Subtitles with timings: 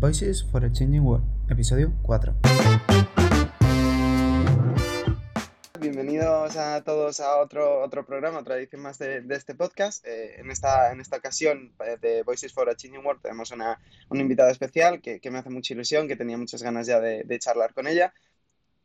[0.00, 2.32] Voices for a Changing World, episodio 4.
[5.80, 10.06] Bienvenidos a todos a otro, otro programa, otra edición más de, este podcast.
[10.06, 13.80] Eh, en, esta, en esta ocasión eh, de Voices for a Changing World tenemos una,
[14.08, 17.38] una invitada especial que, que, me hace mucha ilusión, que tenía muchas ganas ya de
[17.40, 18.14] charlar con ella.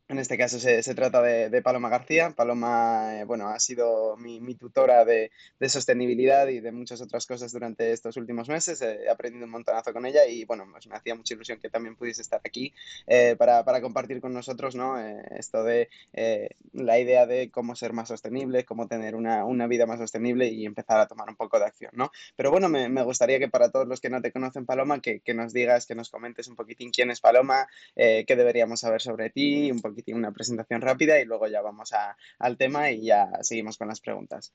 [0.06, 2.30] En este caso se, se trata de, de, Paloma García.
[2.36, 7.26] Paloma, eh, bueno, ha sido mi, mi tutora de, de, sostenibilidad y de muchas otras
[7.26, 8.82] cosas durante estos últimos meses.
[8.82, 11.96] he aprendido un montonazo con ella y, bueno, pues me hacía mucha ilusión que también
[11.96, 12.74] pudiese estar aquí
[13.06, 15.00] eh, para, para, compartir con nosotros, ¿no?
[15.00, 19.66] Eh, esto de eh, la idea de cómo ser más sostenible, cómo tener una, una,
[19.66, 22.10] vida más sostenible y empezar a tomar un poco de acción, ¿no?
[22.36, 25.20] Pero bueno, me, me gustaría que para todos los que no te conocen, Paloma, que,
[25.20, 29.30] que nos digas, que nos comentes un poquitín quién es Paloma, qué deberíamos saber sobre
[29.30, 33.30] ti, un poquito una presentación rápida y luego ya vamos a, al tema y ya
[33.42, 34.52] seguimos con las preguntas.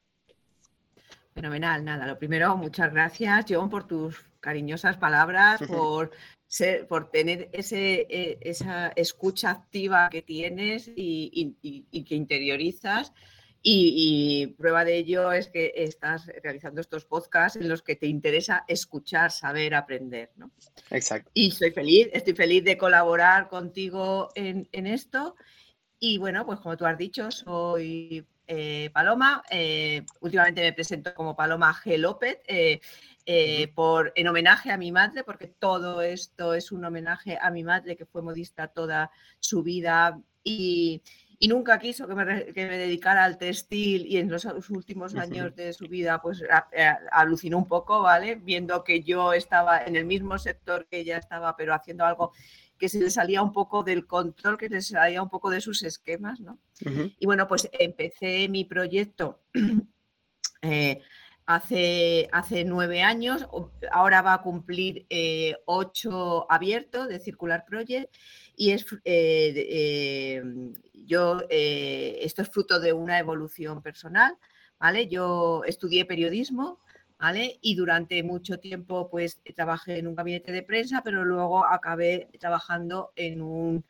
[1.33, 2.05] Fenomenal, nada.
[2.05, 6.11] Lo primero, muchas gracias, John, por tus cariñosas palabras, por,
[6.47, 13.13] ser, por tener ese, e, esa escucha activa que tienes y, y, y que interiorizas.
[13.61, 13.93] Y,
[14.41, 18.63] y, prueba de ello es que estás realizando estos podcasts en los que te interesa
[18.67, 20.31] escuchar, saber, aprender.
[20.37, 20.51] ¿no?
[20.89, 21.29] Exacto.
[21.33, 25.35] Y estoy feliz, estoy feliz de colaborar contigo en, en esto.
[25.99, 29.43] Y bueno, pues como tú has dicho, soy eh, Paloma.
[29.49, 31.97] Eh, últimamente me presento como Paloma G.
[31.97, 32.39] López.
[32.47, 32.79] Eh,
[33.31, 37.63] eh, por, en homenaje a mi madre, porque todo esto es un homenaje a mi
[37.63, 41.03] madre, que fue modista toda su vida y,
[41.41, 45.55] y nunca quiso que me, que me, dedicara al textil y en los, últimos años
[45.55, 48.35] de su vida pues a, a, alucinó un poco, ¿vale?
[48.35, 52.33] Viendo que yo estaba en el mismo sector que ella estaba, pero haciendo algo
[52.77, 55.81] que se le salía un poco del control, que se salía un poco de sus
[55.83, 56.59] esquemas, ¿no?
[56.85, 57.15] Uh -huh.
[57.19, 59.41] Y bueno, pues empecé mi proyecto
[60.61, 61.01] eh,
[61.45, 63.47] hace, hace nueve años,
[63.91, 68.13] ahora va a cumplir eh, ocho abiertos de Circular Project
[68.59, 70.43] y es, eh, eh,
[71.05, 74.37] yo, esto es fruto de una evolución personal,
[74.77, 75.07] ¿vale?
[75.07, 76.81] Yo estudié periodismo,
[77.17, 77.57] ¿vale?
[77.61, 83.13] Y durante mucho tiempo pues trabajé en un gabinete de prensa, pero luego acabé trabajando
[83.15, 83.85] en, un,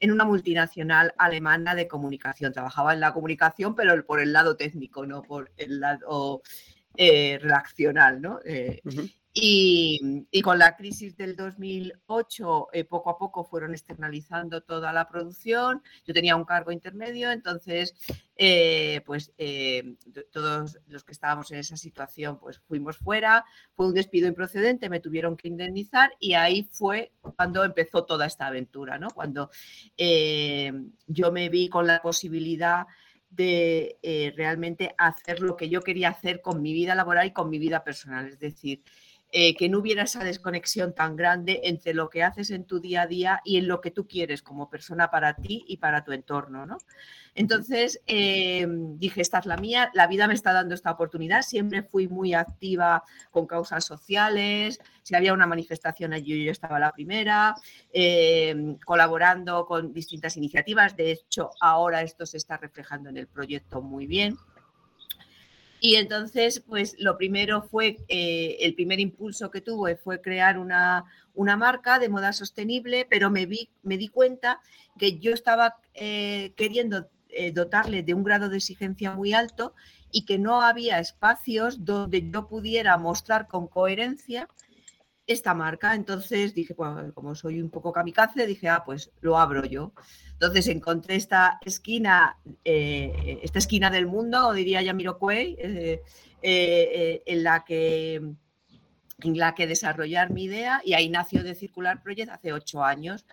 [0.00, 2.54] en una multinacional alemana de comunicación.
[2.54, 6.40] Trabajaba en la comunicación, pero por el lado técnico, no por el lado
[6.96, 8.40] eh, redaccional, ¿no?
[8.42, 9.14] Eh, uh -huh.
[9.36, 15.82] Y, con la crisis del 2008, eh, poco a poco fueron externalizando toda la producción.
[16.06, 17.96] Yo tenía un cargo intermedio, entonces,
[18.36, 19.96] eh, pues eh,
[20.30, 23.44] todos los que estábamos en esa situación, pues fuimos fuera.
[23.74, 28.46] Fue un despido improcedente, me tuvieron que indemnizar y ahí fue cuando empezó toda esta
[28.46, 29.08] aventura, ¿no?
[29.10, 29.50] Cuando
[29.96, 30.72] eh,
[31.08, 32.86] yo me vi con la posibilidad
[33.30, 33.98] de
[34.36, 37.82] realmente hacer lo que yo quería hacer con mi vida laboral y con mi vida
[37.82, 38.28] personal.
[38.28, 38.84] Es decir,
[39.36, 43.02] eh, que no hubiera esa desconexión tan grande entre lo que haces en tu día
[43.02, 46.12] a día y en lo que tú quieres como persona para ti y para tu
[46.12, 46.78] entorno, ¿no?
[47.34, 51.82] Entonces eh, dije, esta es la mía, la vida me está dando esta oportunidad, siempre
[51.82, 53.02] fui muy activa
[53.32, 57.56] con causas sociales, si había una manifestación allí yo estaba la primera,
[57.92, 63.82] eh, colaborando con distintas iniciativas, de hecho ahora esto se está reflejando en el proyecto
[63.82, 64.36] muy bien.
[65.86, 71.04] Y entonces, pues lo primero fue, eh, el primer impulso que tuve fue crear una,
[71.34, 74.62] una, marca de moda sostenible, pero me, vi, me di cuenta
[74.98, 79.74] que yo estaba eh, queriendo eh, dotarle de un grado de exigencia muy alto
[80.10, 84.48] y que no había espacios donde yo pudiera mostrar con coherencia
[85.26, 85.94] esta marca.
[85.94, 89.92] Entonces dije, como soy un poco kamikaze, dije, ah, pues lo abro yo.
[90.32, 96.02] Entonces encontré esta esquina, eh, esta esquina del mundo, diría Yamiroquai, eh,
[96.42, 102.02] eh, en, la que, en la que desarrollar mi idea y ahí nació de Circular
[102.02, 103.24] Project hace ocho años.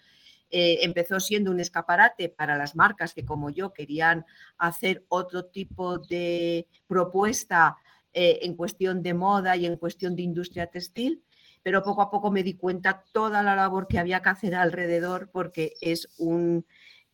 [0.53, 4.25] empezó siendo un escaparate para las marcas que como yo querían
[4.57, 7.77] hacer otro tipo de propuesta
[8.13, 11.23] en cuestión de moda y en cuestión de industria textil
[11.63, 15.29] pero poco a poco me di cuenta toda la labor que había que hacer alrededor
[15.31, 16.65] porque es un,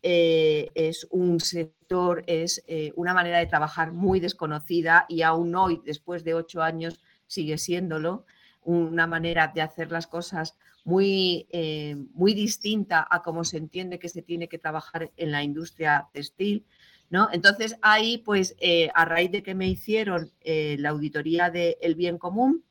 [0.04, 5.82] eh, es un sector, es eh, una manera de trabajar muy desconocida y aún hoy,
[5.86, 8.26] después de ocho años, sigue siéndolo,
[8.64, 14.10] una manera de hacer las cosas muy, eh, muy distinta a cómo se entiende que
[14.10, 16.66] se tiene que trabajar en la industria textil.
[17.10, 17.30] ¿no?
[17.32, 18.56] Entonces ahí, pues,
[18.94, 22.64] a raíz de que me hicieron la auditoría del de bien común,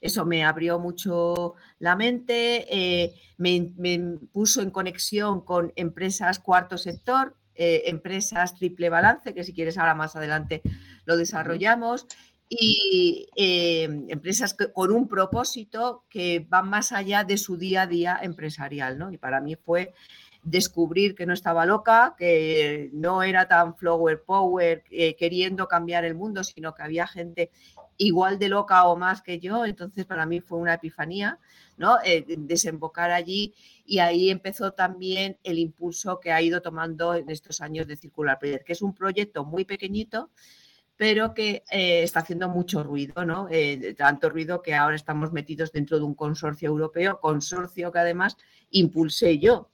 [0.00, 6.78] eso me abrió mucho la mente, eh, me, me, puso en conexión con empresas cuarto
[6.78, 10.62] sector, eh, empresas triple balance, que si quieres ahora más adelante
[11.04, 12.06] lo desarrollamos.
[12.50, 18.18] y em, empresas con un propósito que van más allá de su día a día
[18.22, 19.12] empresarial, ¿no?
[19.12, 19.92] Y para mí fue
[20.50, 26.14] descubrir que no estaba loca, que no era tan flower power eh, queriendo cambiar el
[26.14, 27.50] mundo, sino que había gente
[27.98, 29.66] igual de loca o más que yo.
[29.66, 31.38] Entonces para mí fue una epifanía,
[31.76, 31.98] ¿no?
[32.04, 33.54] Eh, desembocar allí
[33.84, 38.38] y ahí empezó también el impulso que ha ido tomando en estos años de Circular
[38.38, 40.30] Project, que es un proyecto muy pequeñito,
[40.96, 43.48] pero que eh, está haciendo mucho ruido, ¿no?
[43.96, 48.36] tanto ruido que ahora estamos metidos dentro de un consorcio europeo, consorcio que además
[48.70, 49.70] impulsé yo,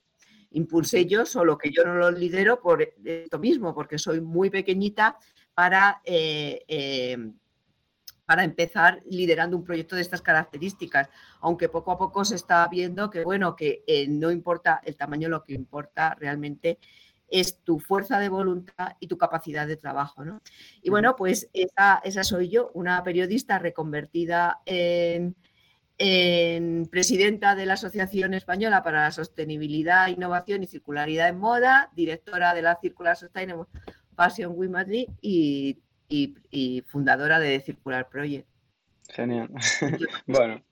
[0.54, 5.18] impulsé yo, solo que yo no lo lidero por esto mismo, porque soy muy pequeñita
[5.52, 7.18] para, eh, eh,
[8.24, 11.08] para empezar liderando un proyecto de estas características,
[11.40, 15.28] aunque poco a poco se está viendo que, bueno, que eh, no importa el tamaño,
[15.28, 16.78] lo que importa realmente
[17.28, 20.24] es tu fuerza de voluntad y tu capacidad de trabajo.
[20.24, 20.40] ¿no?
[20.82, 25.34] Y bueno, pues esa, esa soy yo, una periodista reconvertida en
[25.98, 32.54] en presidenta de la Asociación Española para la Sostenibilidad, Innovación y Circularidad en Moda, directora
[32.54, 33.66] de la Circular Sustainable
[34.16, 35.78] Fashion Week Madrid y,
[36.86, 38.46] fundadora de Circular Project.
[39.08, 39.50] Genial.
[40.26, 40.62] bueno,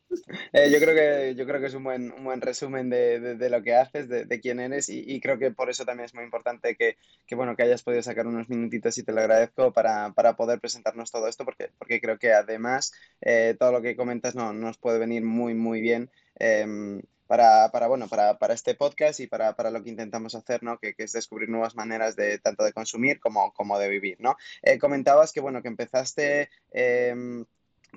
[0.52, 3.50] eh, yo, creo que, yo creo que es un buen, un buen resumen de, de,
[3.50, 6.76] lo que haces, de, quién eres y, creo que por eso también es muy importante
[6.76, 10.36] que, que, bueno, que hayas podido sacar unos minutitos y te lo agradezco para, para
[10.36, 14.52] poder presentarnos todo esto porque, porque creo que además eh, todo lo que comentas no,
[14.52, 16.10] nos puede venir muy, muy bien.
[16.36, 20.62] Em, para, para, bueno, para, para, este podcast y para, para, lo que intentamos hacer,
[20.62, 20.78] ¿no?
[20.78, 24.36] Que, que, es descubrir nuevas maneras de tanto de consumir como, como de vivir, ¿no?
[24.60, 27.46] Eh, comentabas que, bueno, que empezaste em,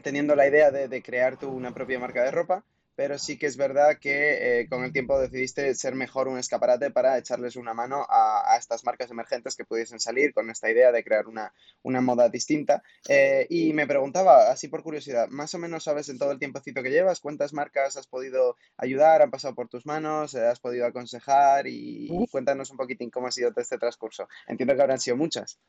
[0.01, 2.63] teniendo la idea de, crear tú una propia marca de ropa,
[2.95, 6.91] pero sí que es verdad que eh, con el tiempo decidiste ser mejor un escaparate
[6.91, 11.03] para echarles una mano a, estas marcas emergentes que pudiesen salir con esta idea de
[11.03, 11.51] crear una,
[11.83, 12.83] moda distinta.
[13.09, 16.81] Eh, y me preguntaba, así por curiosidad, más o menos sabes en todo el tiempocito
[16.81, 20.85] que llevas, cuántas marcas has podido ayudar, han pasado por tus manos, eh, has podido
[20.85, 24.27] aconsejar y, cuéntanos un poquitín cómo ha sido todo este transcurso.
[24.47, 25.59] Entiendo que habrán sido muchas.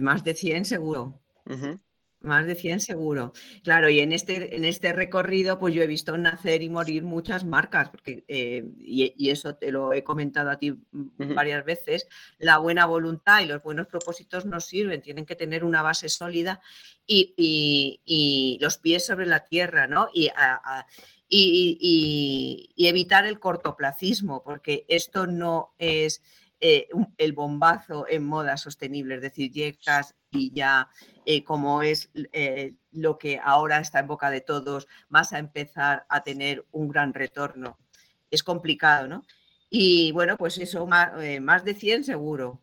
[0.00, 1.20] más de 100 seguro.
[2.22, 3.32] Más de 100 seguro.
[3.64, 7.44] Claro, y en este, en este recorrido, pues yo he visto nacer y morir muchas
[7.44, 10.78] marcas, porque, eh, y, eso te lo he comentado a ti
[11.16, 12.08] varias veces,
[12.38, 16.60] la buena voluntad y los buenos propósitos nos sirven, tienen que tener una base sólida
[17.06, 20.08] y, los pies sobre la tierra, ¿no?
[20.12, 20.30] Y,
[21.30, 26.22] y evitar el cortoplacismo, porque esto no es
[26.60, 29.50] eh, el bombazo en moda sostenible, es decir,
[30.30, 30.88] y ya
[31.24, 36.04] eh, como es eh, lo que ahora está en boca de todos, vas a empezar
[36.10, 37.78] a tener un gran retorno.
[38.30, 39.24] Es complicado, ¿no?
[39.70, 42.60] Y bueno, pues eso, más, más de 100 seguro.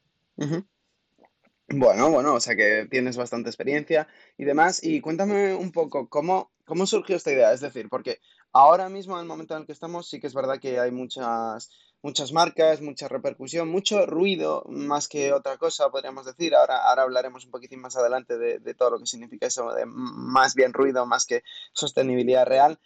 [1.69, 4.07] Bueno, bueno, o sea que tienes bastante experiencia
[4.37, 4.83] y demás.
[4.83, 7.51] Y cuéntame un poco cómo, cómo surgió esta idea.
[7.51, 8.19] Es decir, porque
[8.53, 10.91] ahora mismo, en el momento en el que estamos, sí que es verdad que hay
[10.91, 11.71] muchas
[12.07, 16.55] muchas marcas, mucha repercusión, mucho ruido más que otra cosa, podríamos decir.
[16.55, 20.55] Ahora, ahora hablaremos un poquitín más adelante de, todo lo que significa eso, de más
[20.55, 21.43] bien ruido más que
[21.73, 22.79] sostenibilidad real.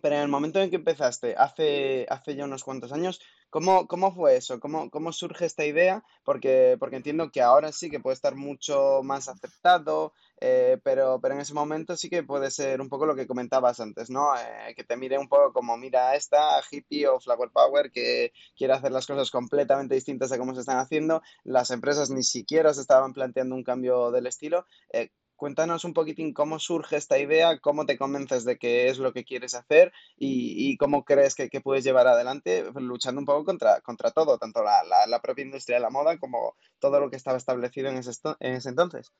[0.00, 4.14] Pero en el momento en que empezaste, hace, hace ya unos cuantos años, ¿Cómo, cómo
[4.14, 4.60] fue eso?
[4.60, 6.04] ¿Cómo, ¿Cómo surge esta idea?
[6.22, 11.34] Porque, porque entiendo que ahora sí que puede estar mucho más aceptado, eh, pero, pero
[11.34, 14.36] en ese momento sí que puede ser un poco lo que comentabas antes, ¿no?
[14.36, 18.74] Eh, que te mire un poco como mira esta hippie o flower power que quiere
[18.74, 21.22] hacer las cosas completamente distintas a cómo se están haciendo.
[21.42, 24.66] Las empresas ni siquiera se estaban planteando un cambio del estilo.
[24.92, 25.08] Eh,
[25.38, 29.24] cuéntanos un poquitín cómo surge esta idea, cómo te convences de que es lo que
[29.24, 34.36] quieres hacer y, cómo crees que, puedes llevar adelante luchando un poco contra, contra todo,
[34.36, 38.10] tanto la, propia industria de la moda como todo lo que estaba establecido en ese,
[38.40, 39.12] en ese entonces.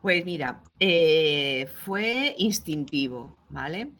[0.00, 3.92] Pues mira, eh, fue instintivo, ¿vale?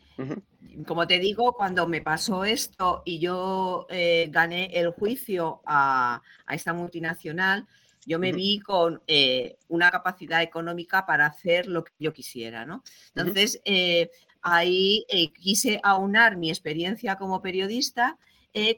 [0.87, 6.55] Como te digo, cuando me pasó esto y yo eh, gané el juicio a, a
[6.55, 7.67] esta multinacional,
[8.04, 12.82] yo me vi con eh, una capacidad económica para hacer lo que yo quisiera, ¿no?
[13.14, 18.18] Entonces, eh, ahí eh, quise aunar mi experiencia como periodista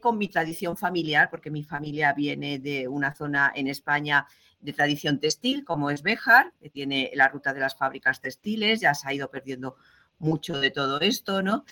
[0.01, 4.25] con mi tradición familiar, porque mi familia viene de una zona en España
[4.61, 8.95] de tradición textil, como es Béjar, que tiene la ruta de las fábricas textiles, ya
[8.95, 9.75] se ha ido perdiendo
[10.21, 11.65] mucho de todo esto, ¿no?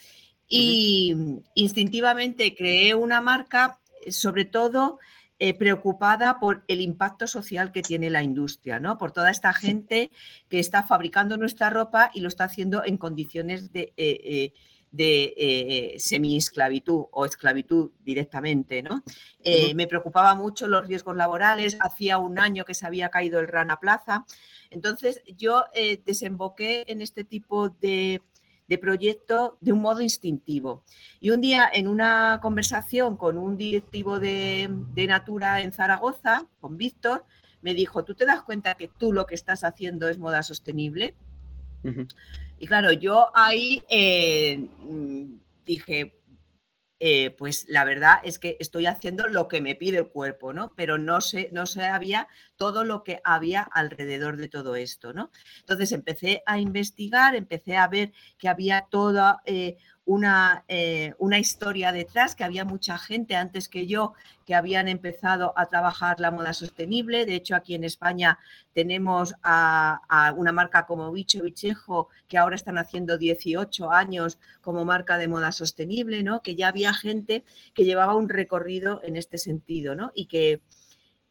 [0.48, 1.14] Y
[1.54, 3.78] instintivamente creé una marca,
[4.10, 4.98] sobre todo
[5.44, 8.96] eh, preocupada por el impacto social que tiene la industria, ¿no?
[8.96, 10.12] Por toda esta gente
[10.48, 14.52] que está fabricando nuestra ropa y lo está haciendo en condiciones de, eh,
[14.92, 18.84] de eh, semi-esclavitud o esclavitud directamente.
[18.84, 19.02] ¿no?
[19.74, 23.80] Me preocupaba mucho los riesgos laborales, hacía un año que se había caído el Rana
[23.80, 24.24] Plaza,
[24.70, 25.64] entonces yo
[26.06, 28.22] desemboqué en este tipo de,
[28.78, 30.84] proyecto de un modo instintivo.
[31.20, 37.24] Y un día en una conversación con un directivo de, Natura en Zaragoza, con Víctor,
[37.60, 41.14] me dijo, ¿tú te das cuenta que tú lo que estás haciendo es moda sostenible?
[42.58, 44.68] Y claro, yo ahí eh,
[45.66, 46.22] dije,
[47.04, 50.72] eh, pues la verdad es que estoy haciendo lo que me pide el cuerpo, ¿no?
[50.76, 52.28] Pero no sé, no sabía
[52.62, 55.32] todo lo que había alrededor de todo esto, ¿no?
[55.58, 61.90] Entonces empecé a investigar, empecé a ver que había toda eh, una, eh, una, historia
[61.90, 64.14] detrás, que había mucha gente antes que yo
[64.46, 67.26] que habían empezado a trabajar la moda sostenible.
[67.26, 68.38] De hecho, aquí en España
[68.72, 70.00] tenemos a,
[70.36, 75.50] una marca como Bicho Bichejo, que ahora están haciendo 18 años como marca de moda
[75.50, 76.42] sostenible, ¿no?
[76.42, 80.12] que ya había gente que llevaba un recorrido en este sentido ¿no?
[80.14, 80.60] y, que,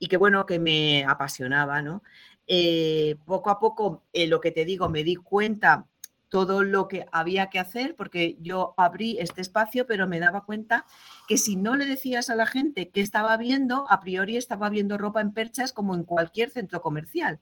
[0.02, 1.84] y que, bueno, que me apasionaba.
[1.84, 2.02] ¿no?
[2.48, 5.86] Eh, poco a poco, eh, lo que te digo, me di cuenta
[6.28, 10.86] todo lo que había que hacer, porque yo abrí este espacio, pero me daba cuenta
[11.28, 14.98] que si no le decías a la gente que estaba viendo, a priori estaba viendo
[14.98, 17.40] ropa en perchas como en cualquier centro comercial.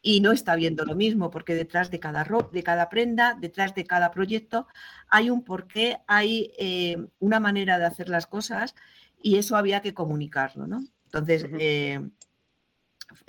[0.00, 3.72] Y no está viendo lo mismo, porque detrás de cada ropa, de cada prenda, detrás
[3.76, 4.66] de cada proyecto,
[5.08, 8.74] hay un porqué, hay eh, una manera de hacer las cosas
[9.22, 10.82] y eso había que comunicarlo, ¿no?
[11.12, 11.44] Entonces,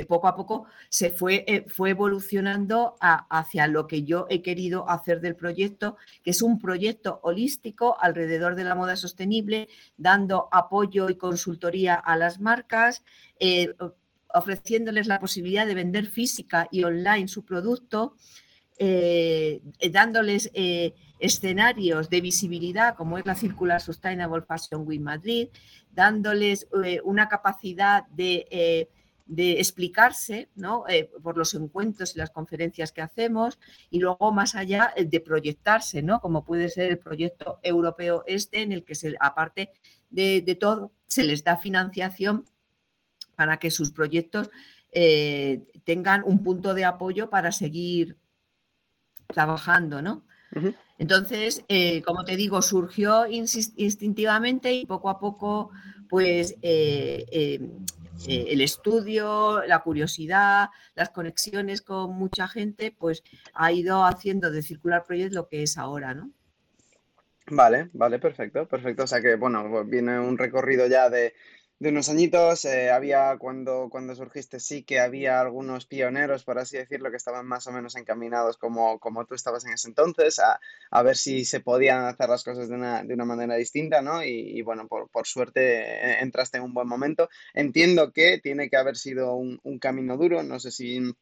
[0.08, 5.22] poco a poco se fue, eh, fue evolucionando hacia lo que yo he querido hacer
[5.22, 11.16] del proyecto, que es un proyecto holístico alrededor de la moda sostenible, dando apoyo y
[11.16, 13.04] consultoría a las marcas,
[13.40, 13.74] eh,
[14.34, 18.16] ofreciéndoles la posibilidad de vender física y online su producto,
[18.86, 19.62] eh,
[19.92, 20.52] dándoles
[21.20, 25.50] escenarios de visibilidad, como es la Circular Sustainable Fashion Week Madrid,
[25.92, 26.68] dándoles
[27.04, 28.90] una capacidad de
[29.60, 30.86] explicarse ¿no?
[30.88, 33.60] Eh, por los encuentros y las conferencias que hacemos
[33.90, 36.20] y luego más allá de proyectarse, ¿no?
[36.20, 39.72] como puede ser el proyecto europeo este, en el que se, aparte
[40.10, 42.46] de, todo se les da financiación
[43.36, 44.50] para que sus proyectos
[44.92, 48.18] eh, tengan un punto de apoyo para seguir
[49.28, 50.02] trabajando.
[50.02, 50.24] ¿no?
[50.98, 55.72] Entonces, eh, como te digo, surgió instintivamente y poco a poco,
[56.10, 57.60] pues eh,
[58.28, 65.04] el estudio, la curiosidad, las conexiones con mucha gente, pues ha ido haciendo de Circular
[65.04, 66.32] Project lo que es ahora, ¿no?
[67.48, 69.04] Vale, vale, perfecto, perfecto.
[69.04, 71.34] O sea que, bueno, viene un recorrido ya de,
[71.80, 72.66] de unos añitos.
[72.66, 77.46] Eh, había cuando, cuando surgiste, sí que había algunos pioneros, por así decirlo, que estaban
[77.46, 80.60] más o menos encaminados como, como tú estabas en ese entonces, a,
[80.92, 84.24] a ver si se podían hacer las cosas de una, de una manera distinta, ¿no?
[84.24, 87.30] Y, bueno, por, por, suerte eh, entraste en un buen momento.
[87.54, 91.14] Entiendo que tiene que haber sido un, un camino duro, no sé si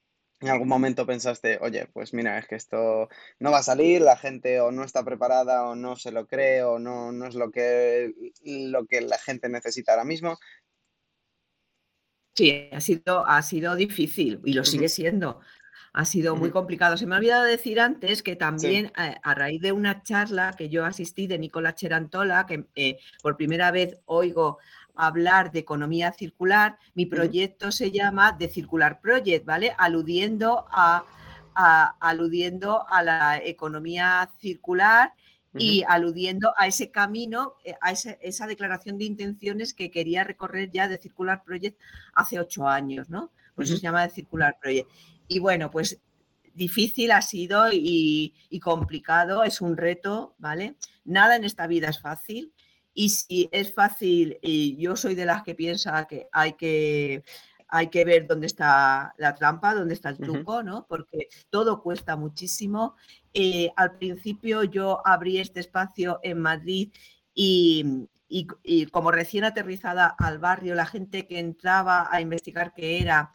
[0.41, 3.07] en algún momento pensaste, oye, pues mira, es que esto
[3.39, 6.63] no va a salir, la gente o no está preparada o no se lo cree
[6.63, 8.11] o no, no es lo que,
[8.43, 10.39] lo que la gente necesita ahora mismo.
[12.33, 15.41] Sí, ha sido, ha sido difícil y lo sigue siendo.
[15.93, 16.95] Ha sido muy complicado.
[16.95, 20.69] Se me ha olvidado decir antes que también eh, a, raíz de una charla que
[20.69, 24.57] yo asistí de Nicolás Cherantola, que eh, por primera vez oigo
[24.95, 29.73] hablar de economía circular, mi proyecto se llama The Circular Project, ¿vale?
[29.77, 31.05] Aludiendo a,
[31.99, 35.13] aludiendo a la economía circular
[35.53, 40.87] y aludiendo a ese camino, eh, a esa, declaración de intenciones que quería recorrer ya
[40.87, 41.77] de Circular Project
[42.13, 43.31] hace ocho años, ¿no?
[43.53, 44.89] Por eso se llama The Circular Project.
[45.27, 45.99] Y bueno, pues
[46.53, 50.75] difícil ha sido y, y, complicado, es un reto, ¿vale?
[51.03, 52.53] Nada en esta vida es fácil
[52.93, 57.23] y si es fácil, y yo soy de las que piensa que hay que,
[57.71, 60.85] hay que ver dónde está la trampa, dónde está el truco, ¿no?
[60.87, 62.95] Porque todo cuesta muchísimo.
[63.33, 66.91] Eh, al principio yo abrí este espacio en Madrid
[67.33, 68.07] y,
[68.91, 73.31] como recién aterrizada al barrio, la gente que entraba a investigar qué era,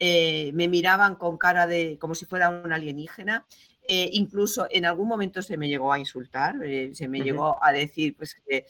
[0.00, 3.46] eh, me miraban con cara de como si fuera un alienígena.
[3.88, 7.70] Eh, incluso en algún momento se me llegó a insultar, eh, se me llegó a
[7.70, 8.66] decir, pues, que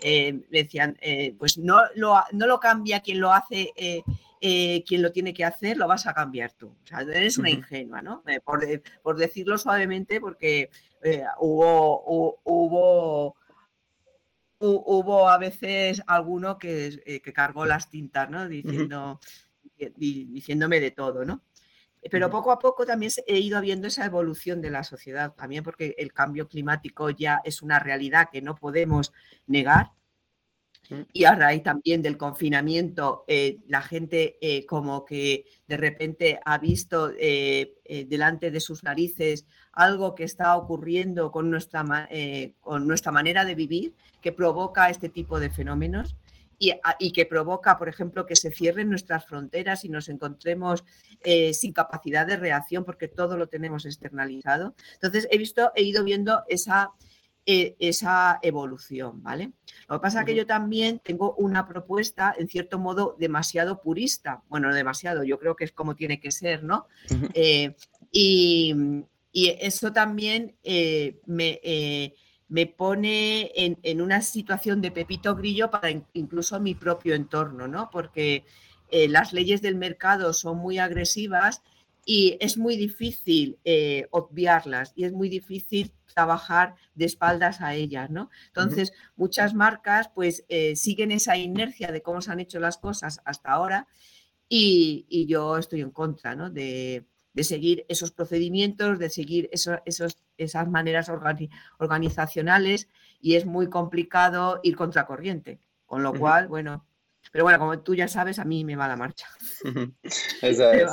[0.00, 0.96] eh, decían,
[1.38, 3.72] pues no lo, no lo cambia quien lo hace,
[4.40, 6.68] quien lo tiene que hacer, lo vas a cambiar tú.
[6.68, 8.24] O sea, eres una ingenua, ¿no?
[8.44, 10.70] Por, decirlo suavemente, porque
[11.38, 13.36] hubo, hubo,
[14.58, 18.48] hubo a veces alguno que, que cargó las tintas, ¿no?
[18.48, 19.20] Diciendo,
[19.96, 21.42] diciéndome de todo, ¿no?
[22.10, 25.94] Pero poco a poco también he ido viendo esa evolución de la sociedad, también porque
[25.98, 29.12] el cambio climático ya es una realidad que no podemos
[29.46, 29.92] negar.
[31.12, 36.58] Y a raíz también del confinamiento, eh, la gente eh, como que de repente ha
[36.58, 37.74] visto eh,
[38.08, 42.08] delante de sus narices algo que está ocurriendo con nuestra,
[42.60, 46.16] con nuestra manera de vivir que provoca este tipo de fenómenos
[46.58, 50.84] y, que provoca, por ejemplo, que se cierren nuestras fronteras y nos encontremos
[51.52, 54.74] sin capacidad de reacción porque todo lo tenemos externalizado.
[54.94, 56.92] Entonces, he visto, he ido viendo esa
[57.48, 59.52] e, esa evolución, ¿vale?
[59.88, 64.42] Lo que pasa es que yo también tengo una propuesta, en cierto modo, demasiado purista.
[64.48, 66.88] Bueno, demasiado, yo creo que es como tiene que ser, ¿no?
[67.34, 67.76] Eh,
[68.10, 68.74] y,
[69.32, 72.14] eso también eh, me, eh,
[72.48, 77.90] me, pone en, una situación de pepito grillo para incluso mi propio entorno, ¿no?
[77.90, 78.44] Porque
[78.90, 81.62] las leyes del mercado son muy agresivas
[82.04, 83.58] y es muy difícil
[84.10, 88.30] obviarlas y es muy difícil trabajar de espaldas a ellas, ¿no?
[88.46, 93.20] Entonces, muchas marcas pues eh, siguen esa inercia de cómo se han hecho las cosas
[93.26, 93.86] hasta ahora
[94.48, 96.48] y, yo estoy en contra, ¿no?
[96.48, 97.04] De,
[97.44, 101.10] seguir esos procedimientos, de seguir esos, esas maneras
[101.78, 102.88] organizacionales
[103.20, 105.60] y es muy complicado ir contracorriente.
[105.84, 106.84] Con lo cual, bueno,
[107.30, 109.28] pero bueno, como tú ya sabes, a mí me va la marcha.
[110.42, 110.90] Eso es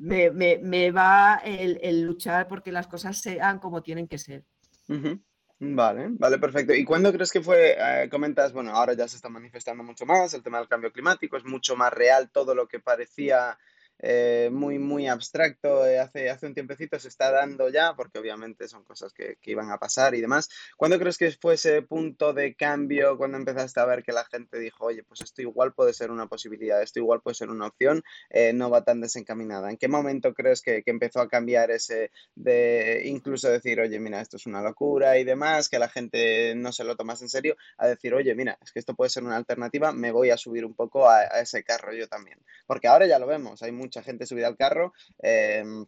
[0.00, 4.44] me, va el, luchar porque las cosas sean como tienen que ser.
[5.58, 6.72] Vale, vale, perfecto.
[6.72, 10.32] ¿Y cuándo crees que fue, eh, comentas, bueno, ahora ya se está manifestando mucho más
[10.32, 13.58] el tema del cambio climático, es mucho más real todo lo que parecía
[14.02, 18.66] eh, muy, muy abstracto eh, hace, hace un tiempecito, se está dando ya, porque obviamente
[18.68, 20.48] son cosas que, que, iban a pasar y demás.
[20.76, 24.58] ¿Cuándo crees que fue ese punto de cambio cuando empezaste a ver que la gente
[24.58, 28.02] dijo, oye, pues esto igual puede ser una posibilidad, esto igual puede ser una opción,
[28.30, 29.70] eh, no va tan desencaminada?
[29.70, 34.20] ¿En qué momento crees que, que, empezó a cambiar ese de incluso decir, oye, mira,
[34.20, 37.56] esto es una locura y demás, que la gente no se lo tomas en serio,
[37.76, 40.64] a decir, oye, mira, es que esto puede ser una alternativa, me voy a subir
[40.64, 42.38] un poco a, a ese carro yo también?
[42.66, 44.92] Porque ahora ya lo vemos, hay mucha gente subida al carro.
[45.18, 45.84] Em,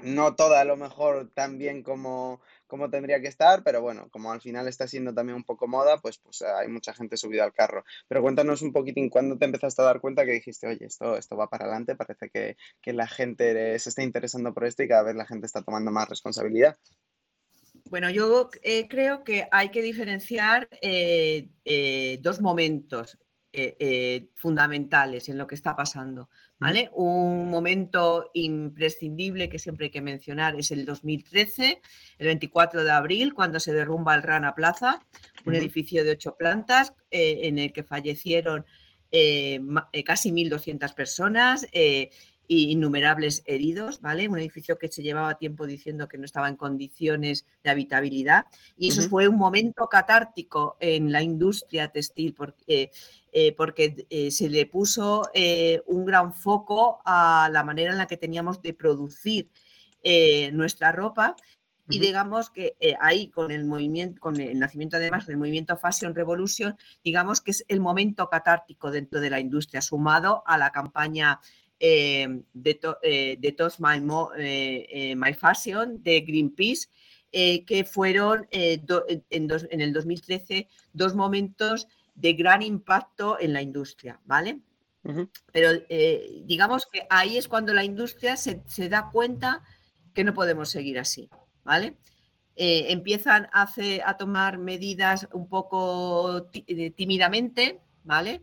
[0.00, 4.30] no toda a lo mejor tan bien como, como tendría que estar, pero bueno, como
[4.30, 7.52] al final está siendo también un poco moda, pues, pues hay mucha gente subida al
[7.52, 7.84] carro.
[8.06, 11.36] Pero cuéntanos un poquitín, ¿cuándo te empezaste a dar cuenta que dijiste, oye, esto, esto
[11.36, 12.56] va para adelante, parece que,
[12.92, 16.08] la gente se está interesando por esto y cada vez la gente está tomando más
[16.08, 16.76] responsabilidad?
[17.90, 23.18] Bueno, yo eh, creo que hay que diferenciar eh, eh, dos momentos.
[24.34, 26.28] Fundamentales en lo que está pasando.
[26.92, 31.80] Un momento imprescindible que siempre hay que mencionar es el 2013,
[32.18, 35.00] el 24 de abril, cuando se derrumba el Rana Plaza,
[35.44, 38.66] un edificio de ocho plantas eh, en el que fallecieron
[39.12, 39.60] eh,
[39.92, 41.66] eh, casi 1.200 personas
[42.50, 44.26] y innumerables heridos, ¿vale?
[44.26, 48.46] Un edificio que se llevaba tiempo diciendo que no estaba en condiciones de habitabilidad.
[48.76, 52.90] Y eso fue un momento catártico en la industria textil, porque,
[53.32, 58.06] eh, porque eh, se le puso eh, un gran foco a la manera en la
[58.06, 59.50] que teníamos de producir
[60.52, 61.36] nuestra ropa.
[61.90, 66.76] Y digamos que ahí con el movimiento, con el nacimiento además del movimiento Fashion Revolution,
[67.02, 71.40] digamos que es el momento catártico dentro de la industria, sumado a la campaña
[71.78, 76.88] de, to, de Toast My, My, Fashion de Greenpeace,
[77.32, 78.86] que fueron en,
[79.30, 81.88] en, el 2013 dos momentos
[82.18, 84.60] de gran impacto en la industria, ¿vale?
[85.52, 85.70] Pero
[86.44, 89.62] digamos que ahí es cuando la industria se, se, da cuenta
[90.12, 91.30] que no podemos seguir así,
[91.64, 91.96] ¿vale?
[92.56, 93.72] empiezan a,
[94.04, 96.50] a tomar medidas un poco
[96.94, 98.42] tímidamente, ¿vale?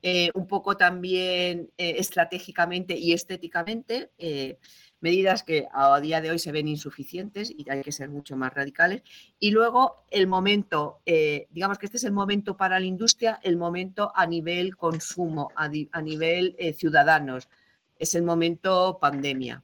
[0.00, 4.58] Eh, un poco también eh, estratégicamente y estéticamente, eh,
[5.00, 8.52] medidas que a día de hoy se ven insuficientes y hay que ser mucho más
[8.52, 9.02] radicales.
[9.38, 14.12] Y luego el momento, digamos que este es el momento para la industria, el momento
[14.14, 17.48] a nivel consumo, a, nivel ciudadanos,
[17.98, 19.62] es el momento pandemia.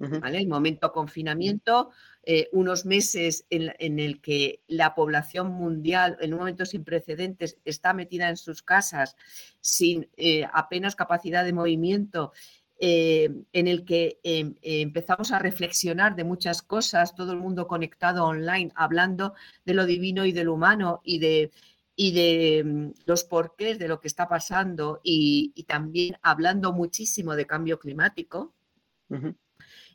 [0.00, 1.90] El momento confinamiento,
[2.24, 7.92] eh, unos meses en, el que la población mundial, en un momento sin precedentes, está
[7.92, 9.16] metida en sus casas
[9.60, 12.32] sin eh, apenas capacidad de movimiento,
[12.78, 18.24] eh, en el que em, empezamos a reflexionar de muchas cosas, todo el mundo conectado
[18.24, 19.34] online, hablando
[19.64, 21.50] de lo divino y de lo humano y de,
[21.96, 27.46] y de mm, los porqués de lo que está pasando y, también hablando muchísimo de
[27.46, 28.54] cambio climático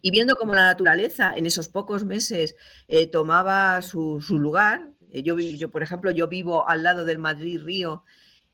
[0.01, 2.55] y viendo cómo la naturaleza en esos pocos meses
[2.87, 4.89] eh, tomaba su, lugar.
[5.11, 8.03] Eh, yo, yo, por ejemplo, yo vivo al lado del Madrid Río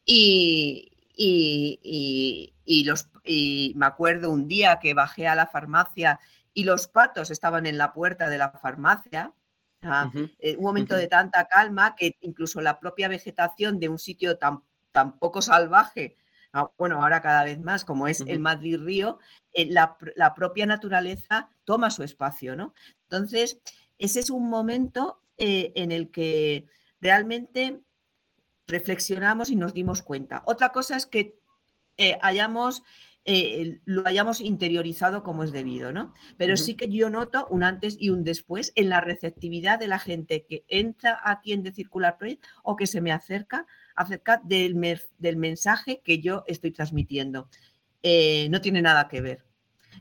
[0.05, 6.19] y, y, los, y me acuerdo un día que bajé a la farmacia
[6.55, 9.33] y los patos estaban en la puerta de la farmacia.
[10.39, 14.63] Eh, un momento de tanta calma que incluso la propia vegetación de un sitio tan,
[14.91, 16.17] tan poco salvaje,
[16.53, 19.19] ah, bueno, ahora cada vez más, como es el Madrid Río,
[19.53, 22.73] eh, la, la, propia naturaleza toma su espacio, ¿no?
[23.03, 23.59] Entonces,
[23.99, 26.65] ese es un momento eh, en el que
[26.99, 27.81] realmente
[28.65, 30.41] reflexionamos y nos dimos cuenta.
[30.47, 31.37] Otra cosa es que
[32.21, 32.81] hayamos
[33.25, 36.13] eh, lo hayamos interiorizado como es debido, ¿no?
[36.37, 39.97] Pero sí que yo noto un antes y un después en la receptividad de la
[39.97, 44.99] gente que entra aquí en The Circular Project o que se me acerca acerca del,
[45.17, 47.49] del mensaje que yo estoy transmitiendo.
[48.03, 49.43] Eh, no tiene nada que ver.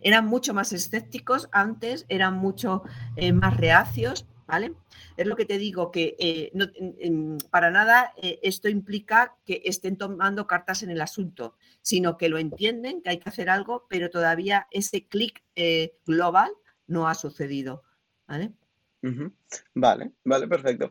[0.01, 2.83] Eran mucho más escépticos antes, eran mucho
[3.17, 4.75] eh, más reacios, ¿vale?
[5.17, 6.53] Es lo que te digo, que eh,
[7.51, 12.39] para nada eh, esto implica que estén tomando cartas en el asunto, sino que lo
[12.39, 16.51] entienden, que hay que hacer algo, pero todavía ese clic eh, global
[16.87, 17.83] no ha sucedido,
[18.27, 18.53] ¿vale?
[19.75, 20.89] Vale, vale, perfecto.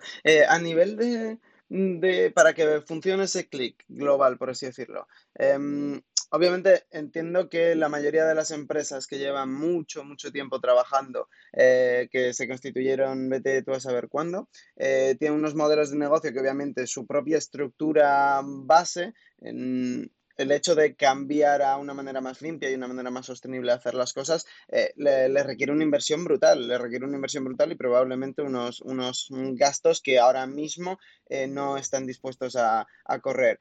[0.47, 1.39] a nivel de,
[1.69, 6.01] de, para que funcione ese clic global, por así decirlo, em,
[6.35, 12.09] Obviamente entiendo que la mayoría de las empresas que llevan mucho, mucho tiempo trabajando, eh,
[12.11, 16.39] que se constituyeron, vete tú a saber cuándo, eh, tienen unos modelos de negocio que
[16.39, 22.71] obviamente su propia estructura base en, el hecho de cambiar a una manera más limpia
[22.71, 26.67] y una manera más sostenible de hacer las cosas eh, le, requiere una inversión brutal,
[26.67, 31.77] le requiere una inversión brutal y probablemente unos, unos gastos que ahora mismo eh, no
[31.77, 32.87] están dispuestos a,
[33.21, 33.59] correr.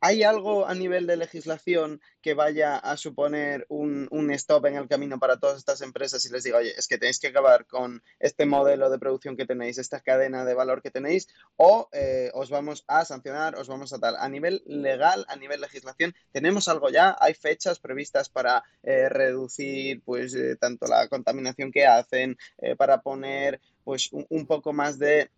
[0.00, 5.18] ¿Hay algo a nivel de legislación que vaya a suponer un, stop en el camino
[5.18, 8.46] para todas estas empresas y les diga, oye, es que tenéis que acabar con este
[8.46, 12.84] modelo de producción que tenéis, esta cadena de valor que tenéis, o eh, os vamos
[12.86, 14.14] a sancionar, os vamos a tal?
[14.16, 17.16] A nivel legal, a nivel legislación, ¿tenemos algo ya?
[17.18, 22.36] ¿Hay fechas previstas para eh, reducir pues eh, tanto la contaminación que hacen,
[22.76, 25.30] para poner pues un poco más de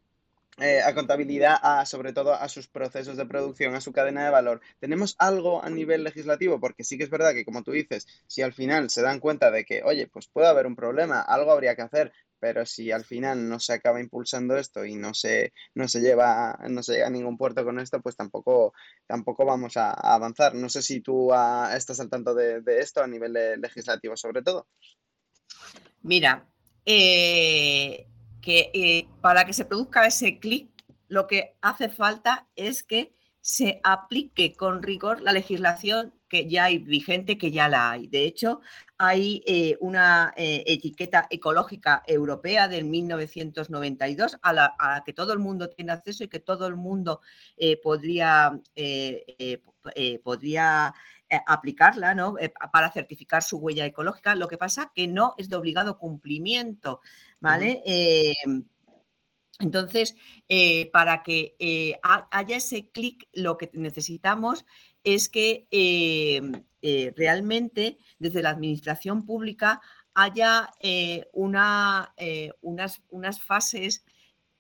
[0.61, 4.31] eh, a contabilidad, a, sobre todo a sus procesos de producción, a su cadena de
[4.31, 4.61] valor.
[4.79, 6.61] ¿Tenemos algo a nivel legislativo?
[6.61, 9.51] Porque sí que es verdad que, como tú dices, si al final se dan cuenta
[9.51, 13.05] de que, oye, pues puede haber un problema, algo habría que hacer, pero si al
[13.05, 17.07] final no se acaba impulsando esto y no se, no se lleva, no se llega
[17.07, 18.75] a ningún puerto con esto, pues tampoco,
[19.07, 20.55] tampoco vamos a, avanzar.
[20.55, 24.67] No sé si tú ah, estás al tanto de, esto a nivel legislativo, sobre todo.
[26.03, 26.47] Mira,
[26.85, 28.10] eh,
[28.41, 30.69] que eh, para que se produzca ese clic,
[31.09, 36.79] lo que hace falta es que se aplique con rigor la legislación que ya hay
[36.79, 38.07] vigente, que ya la hay.
[38.07, 38.61] De hecho,
[38.99, 45.71] hay eh, una eh, etiqueta ecológica europea del 1992 a la, que todo el mundo
[45.71, 47.21] tiene acceso y que todo el mundo
[47.83, 48.61] podría,
[50.23, 50.95] podría
[51.47, 52.35] aplicarla ¿no?
[52.73, 54.35] para certificar su huella ecológica.
[54.35, 57.01] Lo que pasa que no es de obligado cumplimiento.
[57.41, 57.83] ¿vale?
[57.85, 58.65] Em,
[59.61, 60.17] entonces,
[60.49, 64.65] eh, para que eh, haya ese clic, lo que necesitamos
[65.05, 69.81] es que em, eh, realmente desde la administración pública
[70.15, 70.71] haya
[71.33, 72.15] una,
[72.63, 74.05] unas, unas, fases,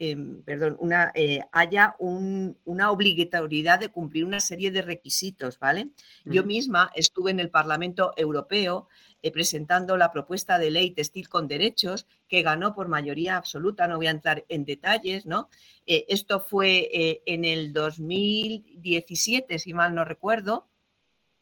[0.00, 1.12] em, perdón, una,
[1.52, 5.90] haya una obligatoriedad de cumplir una serie de requisitos, ¿vale?
[6.24, 8.88] Yo misma estuve en el Parlamento Europeo
[9.22, 13.98] eh, presentando la propuesta de ley textil con derechos, que ganó por mayoría absoluta, no
[13.98, 15.50] voy a entrar en detalles, ¿no?
[15.86, 20.68] Eh, esto fue eh, en el 2017, si mal no recuerdo,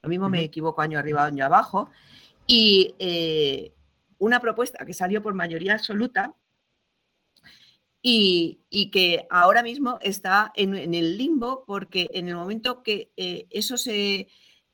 [0.03, 1.89] lo mismo me equivoco año arriba, año abajo,
[2.49, 2.95] y
[4.19, 6.35] una propuesta que salió por mayoría absoluta
[8.01, 8.61] y,
[8.93, 13.11] que ahora mismo está en, en, el limbo porque en el momento que
[13.51, 14.29] eso se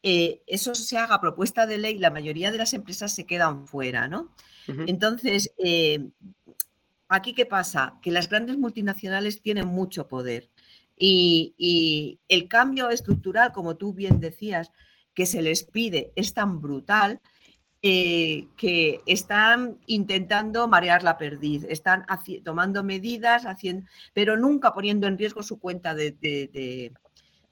[0.06, 4.06] eh, eso se haga propuesta de ley, la mayoría de las empresas se quedan fuera,
[4.06, 4.34] ¿no?
[4.86, 6.10] Entonces, eh,
[7.08, 7.98] ¿aquí qué pasa?
[8.02, 10.50] Que las grandes multinacionales tienen mucho poder
[10.94, 14.72] y, el cambio estructural, como tú bien decías,
[15.14, 17.22] que se les pide es tan brutal
[17.86, 22.06] eh, que están intentando marear la perdiz, están
[22.42, 26.16] tomando medidas, haciendo, pero nunca poniendo en riesgo su cuenta de,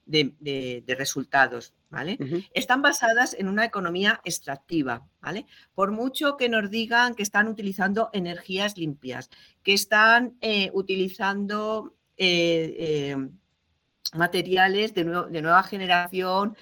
[0.07, 2.19] de, resultados, ¿vale?
[2.55, 5.45] Están basadas en una economía extractiva, ¿vale?
[5.75, 9.29] Por mucho que nos digan que están utilizando energías limpias,
[9.63, 13.17] que están eh, utilizando eh, eh,
[14.15, 16.57] materiales de, nueva generación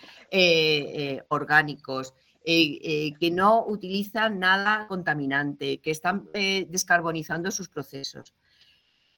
[1.29, 8.35] orgánicos, que no utilizan nada contaminante, que están descarbonizando sus procesos.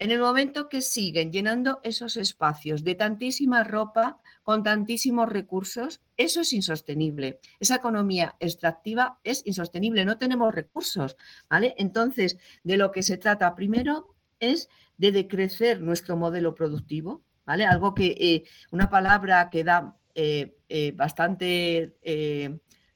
[0.02, 6.40] En el momento que siguen llenando esos espacios de tantísima ropa, con tantísimos recursos, eso
[6.40, 7.38] es insostenible.
[7.61, 11.16] Esa economía extractiva es insostenible, no tenemos recursos,
[11.48, 11.76] ¿vale?
[11.78, 17.64] Entonces, de lo que se trata primero es de decrecer nuestro modelo productivo, ¿vale?
[17.64, 21.94] Algo que, eh, una palabra que da eh, eh, bastante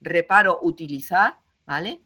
[0.07, 2.01] reparo utilizar, ¿vale?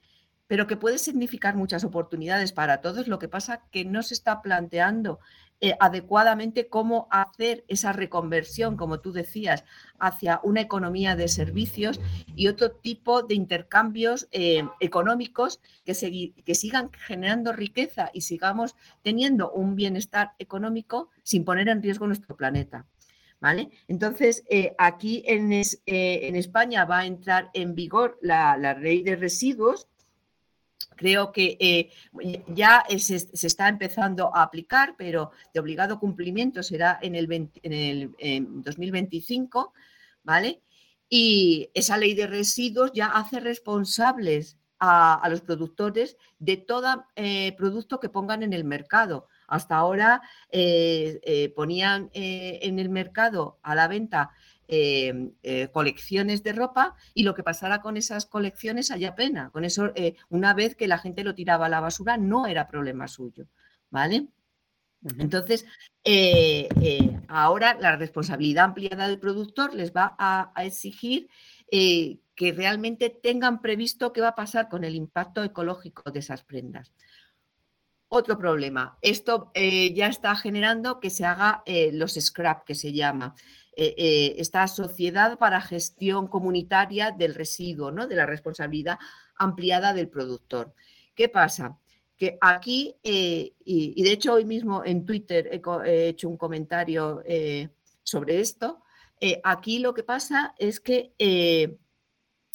[0.49, 3.07] Pero que puede significar muchas oportunidades para todos.
[3.07, 5.21] Lo que pasa que no se está planteando
[5.63, 9.65] eh, adecuadamente cómo hacer esa reconversión, como tú decías,
[9.99, 12.01] hacia una economía de servicios
[12.35, 19.53] y otro tipo de intercambios eh, económicos que, que sigan generando riqueza y sigamos teniendo
[19.53, 22.87] un bienestar económico sin poner en riesgo nuestro planeta.
[23.41, 23.71] ¿Vale?
[23.89, 29.87] Entonces, eh, aquí en, en, España va a entrar en vigor la, ley de residuos,
[30.97, 31.91] Creo que eh,
[32.49, 38.13] ya se, está empezando a aplicar, pero de obligado cumplimiento será en el, en el
[38.63, 39.73] 2025,
[40.23, 40.61] ¿vale?
[41.09, 48.01] Y esa ley de residuos ya hace responsables a, los productores de todo eh, producto
[48.01, 49.27] que pongan en el mercado.
[49.51, 54.31] Hasta ahora eh, ponían en el mercado a la venta
[54.73, 59.51] eh, colecciones de ropa y lo que pasara con esas colecciones haya pena.
[59.51, 62.69] Con eso, eh, una vez que la gente lo tiraba a la basura, no era
[62.69, 63.49] problema suyo.
[63.91, 64.29] ¿Vale?
[65.19, 65.67] Entonces,
[66.05, 66.69] eh,
[67.27, 71.29] ahora la responsabilidad ampliada del productor les va a, exigir
[71.69, 76.93] que realmente tengan previsto qué va a pasar con el impacto ecológico de esas prendas.
[78.13, 83.37] Otro problema, esto ya está generando que se haga los scrap, que se llama.
[83.83, 88.07] Eh, eh, esta sociedad para gestión comunitaria del residuo, ¿no?
[88.07, 88.99] de la responsabilidad
[89.37, 90.75] ampliada del productor.
[91.15, 91.79] ¿Qué pasa?
[92.15, 97.23] Que aquí, eh, y, de hecho hoy mismo en Twitter he, hecho un comentario
[98.03, 98.83] sobre esto,
[99.45, 101.15] aquí lo que pasa es que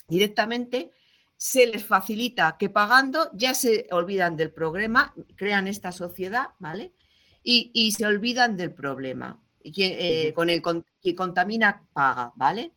[0.08, 0.91] directamente
[1.38, 6.93] se les facilita que pagando ya se olvidan del problema, crean esta sociedad, ¿vale?
[7.48, 9.39] y se olvidan del problema.
[9.65, 10.62] Eh, con el
[11.02, 12.74] que contamina paga, ¿vale?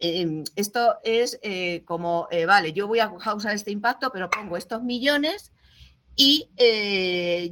[0.00, 4.56] Em, esto es eh, como, eh, vale, yo voy a causar este impacto, pero pongo
[4.56, 5.52] estos millones
[6.16, 6.48] y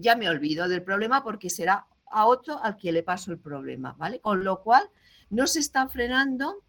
[0.00, 3.94] ya me olvido del problema porque será a otro al que le paso el problema,
[3.96, 4.20] ¿vale?
[4.20, 4.90] Con lo cual,
[5.30, 6.64] no se está frenando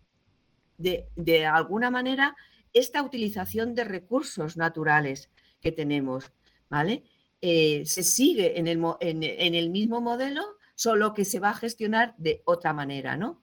[0.78, 2.36] de, alguna manera
[2.74, 5.30] esta utilización de recursos naturales
[5.60, 6.32] que tenemos,
[6.70, 7.04] ¿vale?
[7.42, 10.44] se sigue en el, en el mismo modelo,
[10.76, 13.42] solo que se va a gestionar de otra manera, ¿no?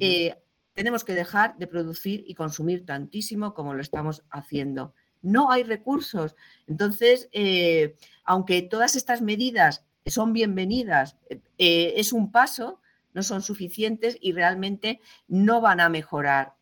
[0.00, 0.34] Eh,
[0.74, 4.94] tenemos que dejar de producir y consumir tantísimo como lo estamos haciendo.
[5.20, 6.34] No hay recursos.
[6.66, 12.80] Entonces, eh, aunque todas estas medidas son bienvenidas, eh, es un paso,
[13.12, 16.56] no son suficientes y realmente no van a mejorar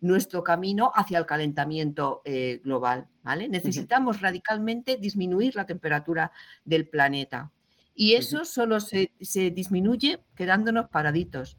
[0.00, 2.22] nuestro camino hacia el calentamiento
[2.62, 3.08] global.
[3.22, 3.48] ¿vale?
[3.48, 6.32] Necesitamos radicalmente disminuir la temperatura
[6.64, 7.50] del planeta.
[7.94, 9.10] Y eso solo se,
[9.50, 11.58] disminuye quedándonos paraditos,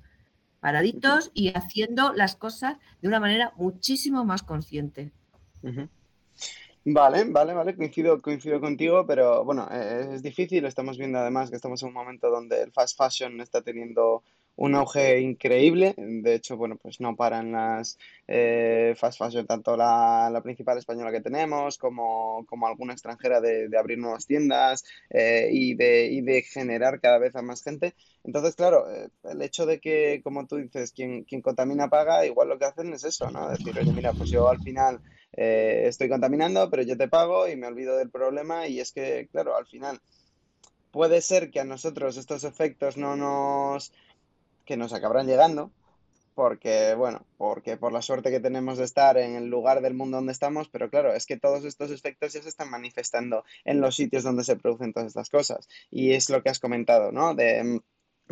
[0.61, 5.11] paraditos y haciendo las cosas de una manera muchísimo más consciente.
[6.85, 11.57] Vale, vale, vale, coincido, coincido contigo, pero bueno, eh, es difícil, estamos viendo además que
[11.57, 14.23] estamos en un momento donde el fast fashion está teniendo
[14.59, 15.93] un auge increíble.
[15.97, 21.13] De hecho, bueno, pues no paran las eh, fast fashion, tanto la, la, principal española
[21.13, 26.41] que tenemos como, como alguna extranjera de, abrir nuevas tiendas eh, y, de, y de
[26.41, 27.95] generar cada vez a más gente.
[28.25, 32.49] Entonces, claro, eh, el hecho de que, como tú dices, quien, quien contamina paga, igual
[32.49, 33.49] lo que hacen es eso, ¿no?
[33.49, 34.99] Decir, oye, mira, pues yo al final
[35.31, 39.55] estoy contaminando, pero yo te pago y me olvido del problema y es que, claro,
[39.55, 40.01] al final
[40.91, 43.93] puede ser que a nosotros estos efectos no nos
[44.69, 45.71] que nos acabarán llegando,
[46.35, 50.17] porque, bueno, porque por la suerte que tenemos de estar en el lugar del mundo
[50.17, 53.95] donde estamos, pero claro, es que todos estos efectos ya se están manifestando en los
[53.95, 55.67] sitios donde se producen todas estas cosas.
[55.89, 57.33] Y es lo que has comentado, ¿no?
[57.33, 57.81] De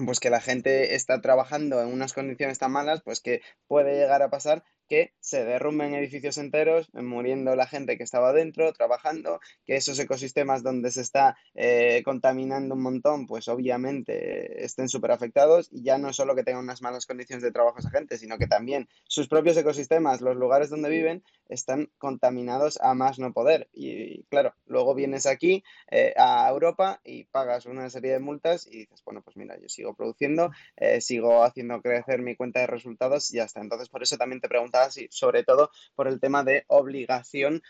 [0.05, 4.21] pues que la gente está trabajando en unas condiciones tan malas, pues que puede llegar
[4.21, 9.75] a pasar que se derrumben edificios enteros, muriendo la gente que estaba dentro, trabajando, que
[9.75, 15.83] esos ecosistemas donde se está eh, contaminando un montón, pues obviamente estén súper afectados y
[15.83, 18.87] ya no solo que tengan unas malas condiciones de trabajo esa gente, sino que también
[19.05, 23.69] sus propios ecosistemas, los lugares donde viven, están contaminados a más no poder.
[23.73, 28.79] Y, claro, luego vienes aquí eh, a Europa y pagas una serie de multas y
[28.79, 33.31] dices, bueno, pues mira, yo sigo produciendo, eh, sigo haciendo crecer mi cuenta de resultados
[33.31, 33.61] y ya está.
[33.61, 37.61] Entonces, por eso también te pregunto y sobre todo por el tema de obligación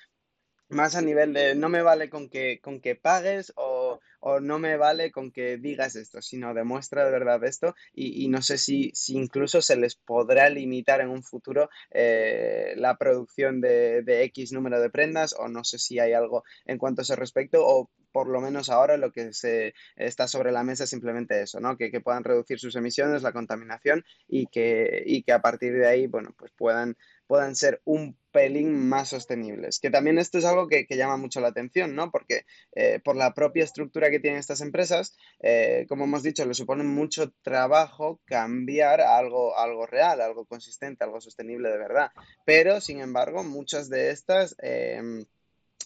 [0.70, 4.00] más a nivel de no me vale con que, con que pagues o,
[4.42, 8.58] no me vale con que digas esto, sino demuestra de verdad esto y, no sé
[8.58, 14.24] si, si, incluso se les podrá limitar en un futuro eh, la producción de, de,
[14.24, 17.66] X número de prendas o no sé si hay algo en cuanto a ese respecto
[17.66, 21.60] o por lo menos ahora lo que se está sobre la mesa es simplemente eso,
[21.60, 21.78] ¿no?
[21.78, 25.88] Que, que puedan reducir sus emisiones, la contaminación y que, y que a partir de
[25.88, 26.96] ahí, bueno, pues puedan
[27.28, 29.80] puedan ser un pelín más sostenibles.
[29.80, 32.10] Que también esto es algo que, llama mucho la atención, ¿no?
[32.10, 36.54] Porque eh, por la propia estructura que tienen estas empresas, eh, como hemos dicho, le
[36.54, 42.12] supone mucho trabajo cambiar algo, algo real, algo consistente, algo sostenible de verdad.
[42.46, 44.56] Pero, sin embargo, muchas de estas...
[44.60, 45.26] Em,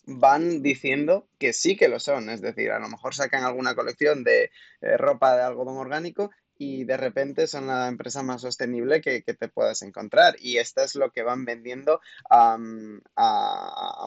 [0.05, 4.23] van diciendo que sí que lo son, es decir, a lo mejor sacan alguna colección
[4.23, 6.31] de eh, ropa de algodón orgánico
[6.63, 10.36] y de repente son la empresa más sostenible que, te puedas encontrar.
[10.39, 12.56] Y esto es lo que van vendiendo a,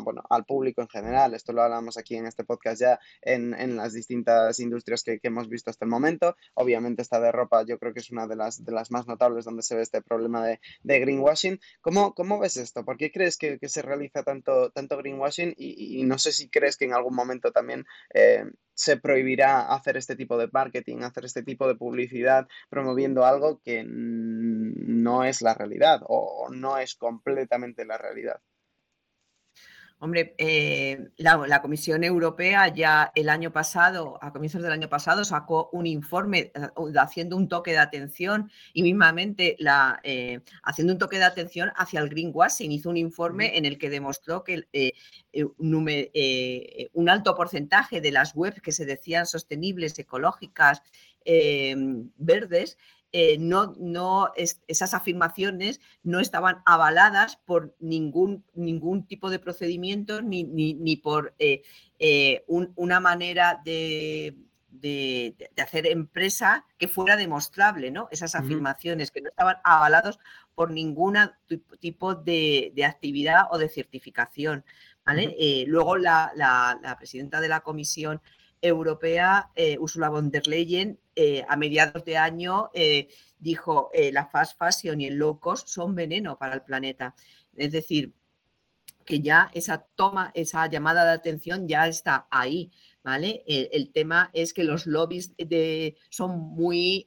[0.04, 1.34] bueno, al público en general.
[1.34, 5.68] Esto lo hablamos aquí en este podcast ya en, las distintas industrias que, hemos visto
[5.68, 6.36] hasta el momento.
[6.54, 9.44] Obviamente esta de ropa yo creo que es una de las, de las más notables
[9.44, 11.58] donde se ve este problema de, greenwashing.
[11.80, 12.84] ¿Cómo, ¿Cómo, ves esto?
[12.84, 15.54] ¿Por qué crees que, se realiza tanto, tanto greenwashing?
[15.56, 20.16] Y, no sé si crees que en algún momento también eh, se prohibirá hacer este
[20.16, 26.00] tipo de marketing, hacer este tipo de publicidad promoviendo algo que no es la realidad
[26.06, 28.40] o no es completamente la realidad.
[30.00, 35.70] Hombre, eh, la, Comisión Europea ya el año pasado, a comienzos del año pasado, sacó
[35.72, 41.16] un informe eh, haciendo un toque de atención y mismamente la, eh, haciendo un toque
[41.16, 42.70] de atención hacia el greenwashing.
[42.70, 44.64] Hizo un informe en el que demostró que
[46.92, 50.82] un alto porcentaje de las webs que se decían sostenibles, ecológicas,
[51.24, 52.76] verdes,
[53.16, 60.42] eh, no, no esas afirmaciones no estaban avaladas por ningún, ningún tipo de procedimiento ni,
[60.42, 61.62] ni, por eh,
[62.00, 64.36] eh, una manera de,
[65.62, 68.08] hacer empresa que fuera demostrable, ¿no?
[68.10, 70.18] Esas afirmaciones que no estaban avalados
[70.56, 71.16] por ningún
[71.78, 74.64] tipo de, actividad o de certificación.
[75.68, 78.20] luego la, la, presidenta de la comisión
[78.60, 84.58] Europea, Ursula von der Leyen, eh, a mediados de año eh, dijo eh, la fast
[84.58, 87.14] fashion y el low cost son veneno para el planeta.
[87.56, 88.12] Es decir,
[89.04, 92.72] que ya esa toma, esa llamada de atención ya está ahí,
[93.02, 93.44] ¿vale?
[93.46, 97.06] El, tema es que los lobbies de, son muy,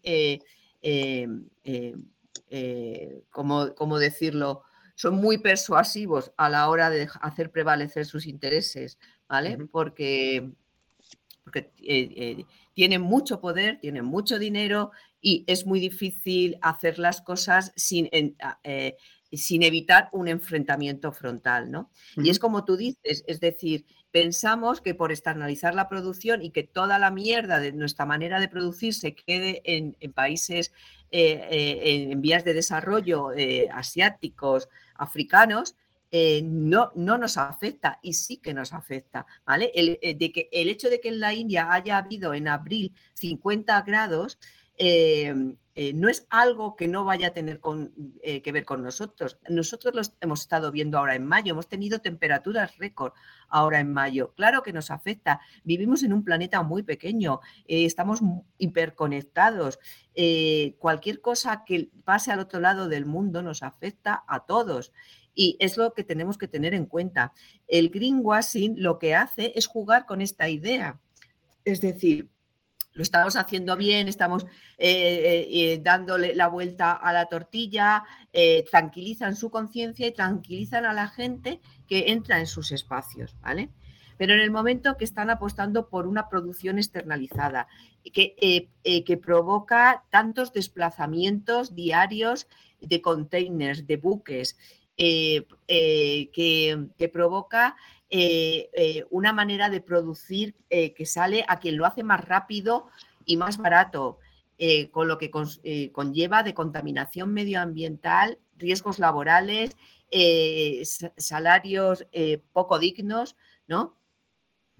[3.32, 4.64] ¿cómo, decirlo?
[4.96, 9.58] Son muy persuasivos a la hora de hacer prevalecer sus intereses, ¿vale?
[9.72, 10.52] Porque
[11.48, 12.46] porque eh, eh,
[12.78, 18.08] tienen mucho poder, tienen mucho dinero y es muy difícil hacer las cosas sin,
[18.64, 18.96] eh,
[19.32, 21.90] sin evitar un enfrentamiento frontal, ¿no?
[22.18, 26.62] Y es como tú dices, es decir, pensamos que por externalizar la producción y que
[26.62, 30.72] toda la mierda de nuestra manera de producir se quede en, países
[31.10, 33.32] en vías de desarrollo
[33.74, 35.76] asiáticos, africanos,
[36.10, 39.72] eh, no, no nos afecta y sí que nos afecta, ¿vale?
[39.76, 42.94] El, eh, de que, el hecho de que en la India haya habido en abril
[43.16, 44.40] 50 grados
[44.78, 45.36] eh,
[45.94, 49.38] no es algo que no vaya a tener que ver con nosotros.
[49.48, 53.14] Nosotros lo hemos estado viendo ahora en mayo, hemos tenido temperaturas récord
[53.48, 54.34] ahora en mayo.
[54.36, 55.40] Claro que nos afecta.
[55.64, 58.22] Vivimos en un planeta muy pequeño, estamos
[58.58, 59.78] hiperconectados.
[60.80, 64.92] cualquier cosa que pase al otro lado del mundo nos afecta a todos.
[65.40, 67.32] Y es lo que tenemos que tener en cuenta.
[67.68, 71.00] El greenwashing lo que hace es jugar con esta idea.
[71.64, 72.28] Es decir,
[72.98, 78.04] lo estamos haciendo bien, estamos eh, eh, eh, dándole la vuelta a la tortilla,
[78.72, 83.70] tranquilizan su conciencia y tranquilizan a la gente que entra en sus espacios, ¿vale?
[84.18, 87.68] Pero en el momento que están apostando por una producción externalizada,
[88.12, 92.48] que, que provoca tantos desplazamientos diarios
[92.82, 94.58] de containers, de buques,
[95.00, 97.76] eh, eh, que, provoca
[98.10, 102.88] eh, una manera de producir que sale a quien lo hace más rápido
[103.24, 104.18] y más barato,
[104.92, 105.30] con lo que
[105.92, 109.78] conlleva de contaminación medioambiental, riesgos laborales,
[111.18, 112.08] salarios
[112.54, 113.36] poco dignos,
[113.68, 113.96] ¿no?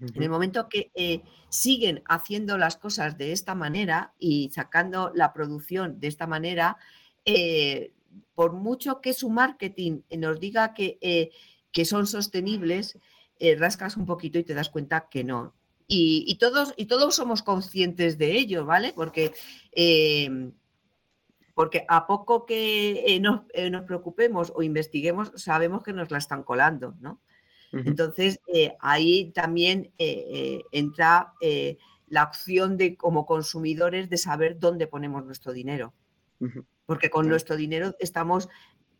[0.00, 6.00] En el momento que siguen haciendo las cosas de esta manera y sacando la producción
[6.00, 6.76] de esta manera,
[8.34, 11.30] por mucho que su marketing nos diga que, eh,
[11.72, 12.98] que son sostenibles,
[13.38, 15.54] eh, rascas un poquito y te das cuenta que no.
[15.90, 18.92] Y, todos, y todos somos conscientes de ello, ¿vale?
[18.94, 19.32] Porque,
[19.72, 20.52] em,
[21.54, 26.42] porque a poco que eh, nos, nos, preocupemos o investiguemos, sabemos que nos la están
[26.42, 27.22] colando, ¿no?
[27.72, 28.40] Entonces,
[28.80, 31.34] ahí también entra
[32.06, 35.92] la opción de, como consumidores, de saber dónde ponemos nuestro dinero.
[36.86, 38.48] Porque con nuestro dinero estamos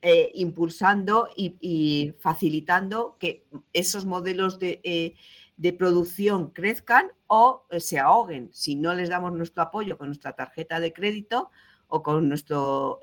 [0.00, 8.48] eh, impulsando y, facilitando que esos modelos de, eh, producción crezcan o eh, se ahoguen
[8.52, 11.50] si no les damos nuestro apoyo con nuestra tarjeta de crédito
[11.88, 13.00] o con nuestro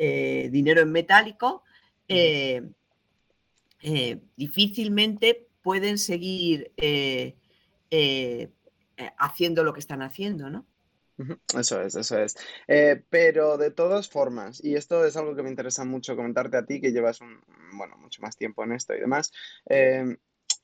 [0.00, 1.62] dinero en metálico.
[4.36, 6.72] difícilmente pueden seguir
[9.18, 10.66] haciendo lo que están haciendo, ¿no?
[11.56, 12.36] Eso es, eso es.
[12.68, 16.64] Eh, pero de todas formas, y esto es algo que me interesa mucho comentarte a
[16.66, 17.40] ti, que llevas un,
[17.76, 19.32] bueno, mucho más tiempo en esto y demás.
[19.68, 20.16] Eh,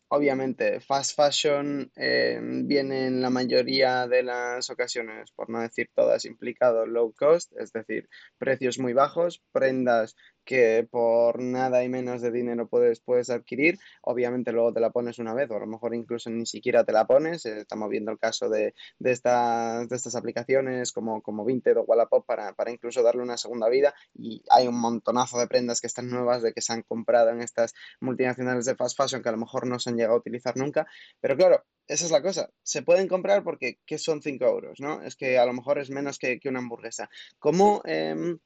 [0.09, 6.25] obviamente, fast fashion eh, viene en la mayoría de las ocasiones, por no decir todas,
[6.25, 10.15] implicado low cost, es decir, precios muy bajos, prendas
[10.45, 13.79] que por nada y menos de dinero puedes, puedes adquirir.
[14.03, 16.93] Obviamente luego te la pones una vez o a lo mejor incluso ni siquiera te
[16.93, 17.47] la pones.
[17.47, 21.83] Eh, estamos viendo el caso de, de, estas, de estas aplicaciones como, como Vinted o
[21.83, 25.87] Wallapop para, para incluso darle una segunda vida y hay un montonazo de prendas que
[25.87, 29.33] están nuevas de que se han comprado en estas multinacionales de fast fashion que a
[29.33, 30.87] lo mejor no se han llegado a utilizar nunca.
[31.21, 32.51] Pero claro, esa es la cosa.
[32.63, 34.81] Se pueden comprar porque ¿qué son 5 euros?
[34.81, 35.03] ¿no?
[35.03, 37.09] Es que a lo mejor es menos que, que una hamburguesa.
[37.39, 37.83] ¿Cómo...
[37.85, 38.37] Eh,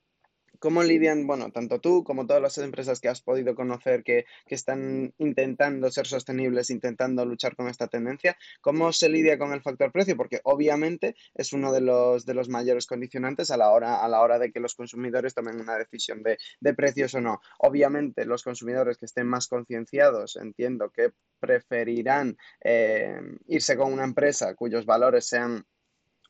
[0.58, 5.14] ¿Cómo lidian, bueno, tanto tú como todas las empresas que has podido conocer que, están
[5.18, 8.36] intentando ser sostenibles, intentando luchar con esta tendencia?
[8.60, 10.16] ¿Cómo se lidia con el factor precio?
[10.16, 14.20] Porque obviamente es uno de los, de los mayores condicionantes a la, hora, a la
[14.20, 16.38] hora de que los consumidores tomen una decisión de,
[16.74, 17.40] precios o no.
[17.58, 24.54] Obviamente los consumidores que estén más concienciados, entiendo que preferirán eh, irse con una empresa
[24.54, 25.64] cuyos valores sean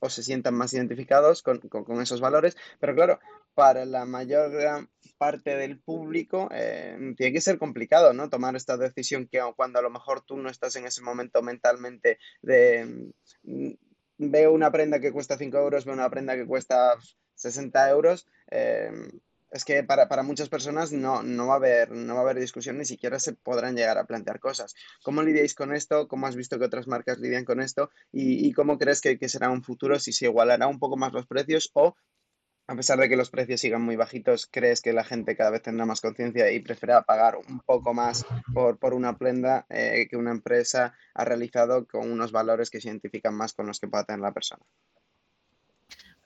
[0.01, 1.61] o se sientan más identificados con,
[2.01, 3.19] esos valores, pero claro,
[3.59, 4.53] para la mayor
[5.19, 8.31] parte del público eh, tiene que ser complicado, ¿no?
[8.31, 12.21] Tomar esta decisión que cuando a lo mejor tú no estás en ese momento mentalmente
[12.41, 13.11] de
[13.43, 13.71] mm,
[14.19, 16.95] veo una prenda que cuesta 5 euros, veo una prenda que cuesta
[17.35, 18.93] 60 euros, eh,
[19.51, 22.39] es que para, para muchas personas no, no, va a haber, no va a haber
[22.39, 24.77] discusión, ni siquiera se podrán llegar a plantear cosas.
[25.03, 26.07] ¿Cómo lidiáis con esto?
[26.07, 27.91] ¿Cómo has visto que otras marcas lidian con esto?
[28.13, 31.27] ¿Y, cómo crees que, que, será un futuro si se igualará un poco más los
[31.27, 31.97] precios o,
[32.69, 35.63] a pesar de que los precios sigan muy bajitos, crees que la gente cada vez
[35.63, 40.19] tendrá más conciencia y prefiera pagar un poco más por, por una prenda eh, que
[40.19, 44.05] una empresa ha realizado con unos valores que se identifican más con los que pueda
[44.05, 44.63] tener la persona?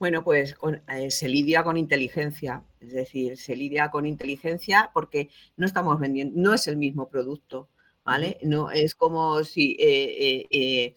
[0.01, 0.57] Bueno, pues
[0.89, 6.35] eh, se lidia con inteligencia, es decir, se lidia con inteligencia porque no estamos vendiendo,
[6.41, 7.69] no es el mismo producto,
[8.05, 8.39] ¿vale?
[8.43, 10.97] No es como si, eh,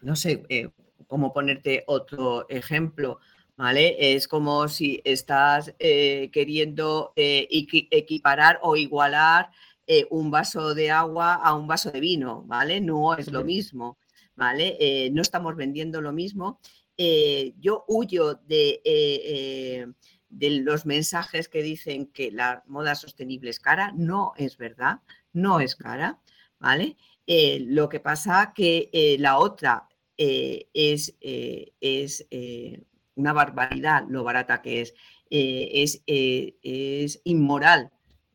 [0.00, 0.44] no sé,
[1.06, 3.20] cómo ponerte otro ejemplo,
[3.56, 4.14] ¿vale?
[4.14, 9.50] Es como si estás queriendo equiparar o igualar
[10.10, 12.80] un vaso de agua a un vaso de vino, ¿vale?
[12.80, 13.98] No es lo mismo.
[14.36, 14.76] ¿vale?
[14.78, 16.60] Eh, no estamos vendiendo lo mismo.
[16.96, 19.86] Eh, yo huyo de, eh,
[20.28, 23.92] de, los mensajes que dicen que la moda sostenible es cara.
[23.96, 25.00] No es verdad,
[25.32, 26.20] no es cara,
[26.60, 26.96] ¿vale?
[27.28, 32.26] lo que pasa que la otra es, es
[33.14, 34.94] una barbaridad lo barata que es.
[35.28, 37.90] es, es inmoral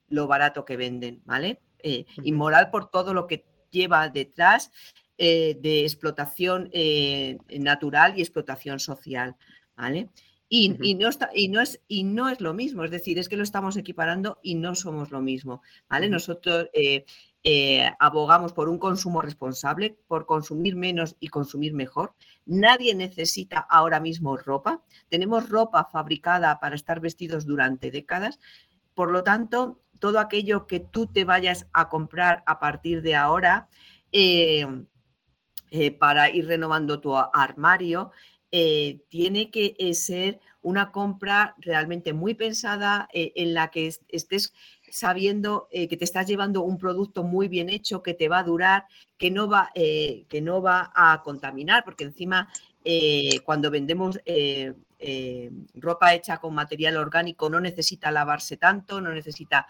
[0.10, 1.60] lo barato que venden, ¿vale?
[2.24, 4.72] inmoral por todo lo que lleva detrás
[5.24, 9.36] eh, de explotación eh, natural y explotación social.
[9.76, 10.10] ¿vale?
[10.50, 13.38] Y, no está, y, no es, y no es lo mismo, es decir, es que
[13.38, 15.62] lo estamos equiparando y no somos lo mismo.
[15.88, 16.10] ¿vale?
[16.10, 17.06] Nosotros eh,
[18.00, 22.14] abogamos por un consumo responsable, por consumir menos y consumir mejor.
[22.46, 24.84] Nadie necesita ahora mismo ropa.
[25.10, 28.40] Tenemos ropa fabricada para estar vestidos durante décadas.
[28.94, 33.70] Por lo tanto, todo aquello que tú te vayas a comprar a partir de ahora,
[34.12, 34.68] eh,
[36.00, 38.12] para ir renovando tu armario,
[38.52, 44.54] eh, tiene que eh, ser una compra realmente muy pensada en la que estés
[44.92, 48.86] sabiendo que te estás llevando un producto muy bien hecho, que te va a durar,
[49.18, 52.50] que no va, que no va a contaminar, porque encima
[53.44, 54.20] cuando vendemos
[55.76, 59.68] ropa hecha con material orgánico no necesita lavarse tanto, no necesita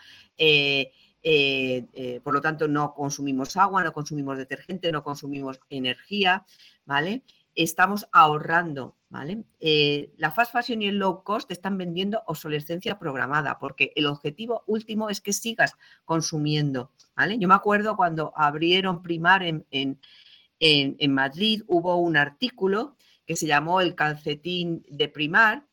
[1.24, 6.46] eh, eh, por lo tanto, no consumimos agua, no consumimos detergente, no consumimos energía,
[6.86, 7.24] ¿vale?
[7.56, 9.44] Estamos ahorrando, ¿vale?
[9.60, 14.64] Eh, la fast fashion y el low cost están vendiendo obsolescencia programada, porque el objetivo
[14.68, 15.76] último es que sigas
[16.06, 17.38] consumiendo, ¿vale?
[17.38, 20.00] Yo me acuerdo cuando abrieron Primar en, en,
[20.60, 22.96] en Madrid, hubo un artículo
[23.26, 25.66] que se llamó El calcetín de Primar,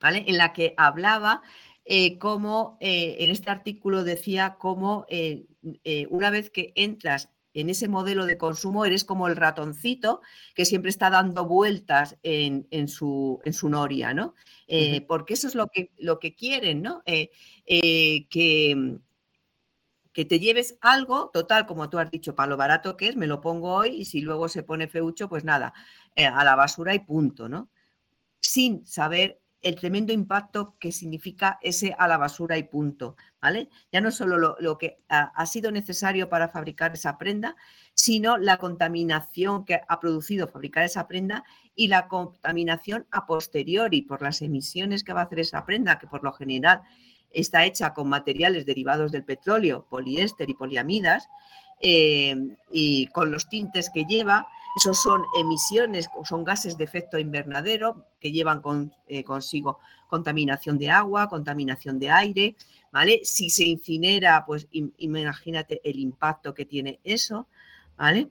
[0.00, 0.24] ¿vale?
[0.28, 1.42] En la que hablaba
[1.84, 5.06] eh, cómo eh, en este artículo decía cómo
[6.08, 10.20] una vez que entras en ese modelo de consumo eres como el ratoncito
[10.54, 14.34] que siempre está dando vueltas en, su, en su, noria, ¿no?
[15.06, 17.02] Porque eso es lo que, lo que quieren, ¿no?
[17.04, 18.98] que,
[20.14, 23.26] que te lleves algo, total, como tú has dicho, para lo barato que es, me
[23.26, 25.74] lo pongo hoy y si luego se pone feucho, pues nada,
[26.16, 27.68] a la basura y punto, ¿no?
[28.40, 33.70] Sin saber el tremendo impacto que significa ese a la basura y punto, ¿vale?
[33.90, 37.56] Ya no solo lo, que ha, sido necesario para fabricar esa prenda,
[37.94, 41.44] sino la contaminación que ha producido fabricar esa prenda
[41.74, 46.06] y la contaminación a posteriori por las emisiones que va a hacer esa prenda, que
[46.06, 46.82] por lo general
[47.30, 51.26] está hecha con materiales derivados del petróleo, poliéster y poliamidas,
[51.80, 52.36] eh,
[52.70, 54.46] y con los tintes que lleva,
[54.76, 58.60] esos son emisiones, son gases de efecto invernadero que llevan
[59.06, 62.56] eh, consigo contaminación de agua, contaminación de aire,
[62.90, 63.20] ¿vale?
[63.24, 67.48] Si se incinera, pues imagínate el impacto que tiene eso,
[67.96, 68.28] ¿vale?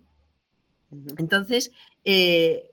[1.17, 1.71] Entonces,
[2.03, 2.71] eh,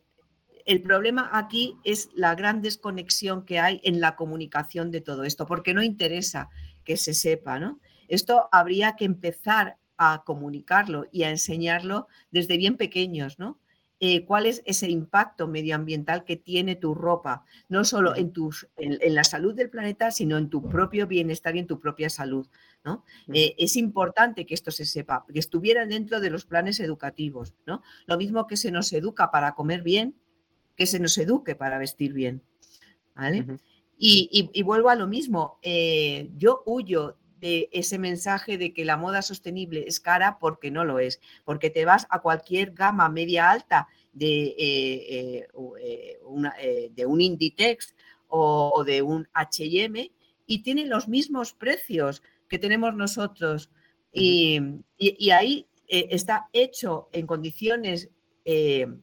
[0.66, 5.46] el problema aquí es la gran desconexión que hay en la comunicación de todo esto,
[5.46, 6.50] porque no interesa
[6.84, 7.80] que se sepa, ¿no?
[8.08, 13.59] Esto habría que empezar a comunicarlo y a enseñarlo desde bien pequeños, ¿no?
[14.02, 19.14] Eh, cuál es ese impacto medioambiental que tiene tu ropa, no solo en, tus, en,
[19.14, 22.48] la salud del planeta, sino en tu propio bienestar y en tu propia salud.
[22.82, 23.04] ¿no?
[23.34, 27.54] Eh, es importante que esto se sepa, que estuviera dentro de los planes educativos.
[27.66, 27.82] ¿no?
[28.06, 30.16] Lo mismo que se nos educa para comer bien,
[30.76, 32.42] que se nos eduque para vestir bien.
[33.14, 33.58] ¿vale?
[33.98, 39.22] y, vuelvo a lo mismo, eh, yo huyo de ese mensaje de que la moda
[39.22, 43.88] sostenible es cara porque no lo es, porque te vas a cualquier gama media alta
[44.12, 46.18] de, eh, eh,
[46.60, 47.94] eh, de un Inditex
[48.28, 50.10] o, de un HM
[50.46, 53.70] y tiene los mismos precios que tenemos nosotros.
[54.12, 54.60] Y,
[55.32, 58.10] ahí está hecho en condiciones,
[58.44, 59.02] en,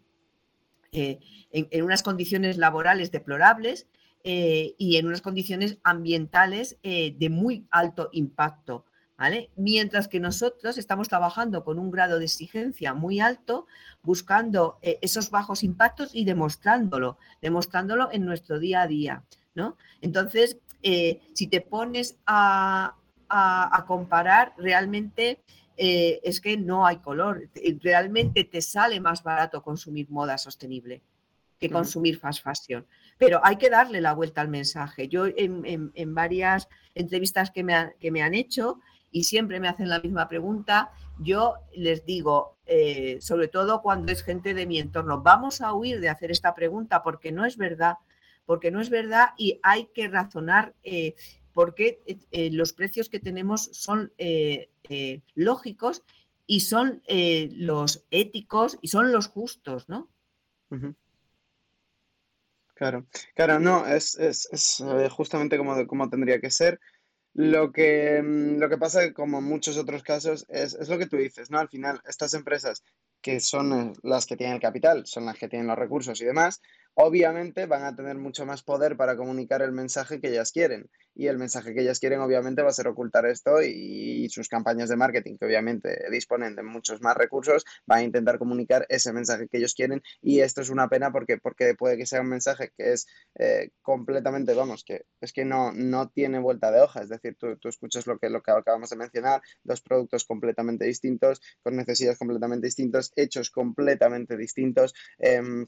[1.81, 3.87] unas condiciones laborales deplorables
[4.23, 8.85] eh, y en unas condiciones ambientales eh, de muy alto impacto.
[9.17, 9.49] ¿Vale?
[9.55, 13.65] Mientras que nosotros estamos trabajando con un grado de exigencia muy alto,
[14.03, 19.23] buscando eh, esos bajos impactos y demostrándolo, demostrándolo en nuestro día a día.
[19.55, 19.75] ¿no?
[20.01, 22.95] Entonces, si te pones a,
[23.87, 25.41] comparar, realmente
[25.75, 27.49] es que no hay color.
[27.81, 31.01] Realmente te sale más barato consumir moda sostenible
[31.59, 32.85] que consumir fast fashion
[33.17, 35.07] pero hay que darle la vuelta al mensaje.
[35.07, 38.79] Yo en, varias entrevistas que me, que me, han hecho
[39.11, 44.23] y siempre me hacen la misma pregunta, yo les digo, eh, sobre todo cuando es
[44.23, 47.95] gente de mi entorno, vamos a huir de hacer esta pregunta porque no es verdad,
[48.45, 51.15] porque no es verdad y hay que razonar eh,
[51.53, 52.01] porque
[52.31, 54.11] eh, los precios que tenemos son
[55.33, 56.03] lógicos
[56.45, 60.07] y son los éticos y son los justos, ¿no?
[62.77, 66.79] Claro, claro, no, es, es, es eh, justamente como, como tendría que ser.
[67.33, 71.07] Lo que, mm, lo que pasa, como en muchos otros casos, es, es lo que
[71.07, 71.59] tú dices, ¿no?
[71.59, 72.83] Al final, estas empresas
[73.21, 76.25] que son eh, las que tienen el capital, son las que tienen los recursos y
[76.25, 76.61] demás,
[76.99, 80.89] obviamente van a tener mucho más poder para comunicar el mensaje que ellas quieren.
[81.13, 84.89] Y el mensaje que ellas quieren obviamente va a ser ocultar esto y, sus campañas
[84.89, 89.47] de marketing, que obviamente disponen de muchos más recursos, van a intentar comunicar ese mensaje
[89.47, 90.01] que ellos quieren.
[90.21, 93.69] Y esto es una pena porque, porque puede que sea un mensaje que es eh,
[93.83, 97.01] completamente, vamos, que es que no, no tiene vuelta de hoja.
[97.01, 100.85] Es decir, tú, tú escuchas lo que, lo que acabamos de mencionar, dos productos completamente
[100.85, 104.95] distintos, con necesidades completamente distintas, hechos completamente distintos.
[105.19, 105.67] Em,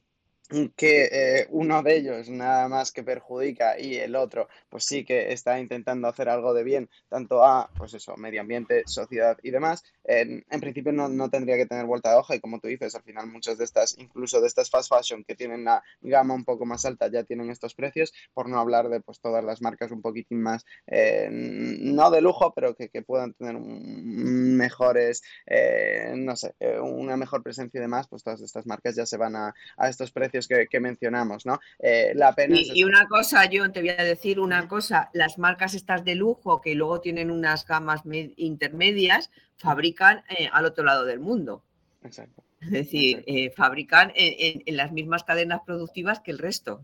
[0.75, 5.31] que eh, uno de ellos nada más que perjudica y el otro pues sí que
[5.31, 9.83] está intentando hacer algo de bien tanto a pues eso medio ambiente sociedad y demás
[10.03, 13.03] en, principio no, no, tendría que tener vuelta de hoja y como tú dices al
[13.03, 16.65] final muchas de estas incluso de estas fast fashion que tienen la gama un poco
[16.65, 20.01] más alta ya tienen estos precios por no hablar de pues todas las marcas un
[20.01, 26.55] poquitín más eh, no de lujo pero que, que puedan tener mejores eh, no sé
[26.81, 30.11] una mejor presencia y demás pues todas estas marcas ya se van a, a estos
[30.11, 31.59] precios que, mencionamos, ¿no?
[31.79, 35.73] Eh, la pena y, una cosa, yo te voy a decir una cosa, las marcas
[35.73, 38.01] estas de lujo que luego tienen unas gamas
[38.37, 41.63] intermedias, fabrican eh, al otro lado del mundo.
[42.03, 42.43] Exacto.
[42.61, 46.83] Es decir, eh, fabrican en, las mismas cadenas productivas que el resto.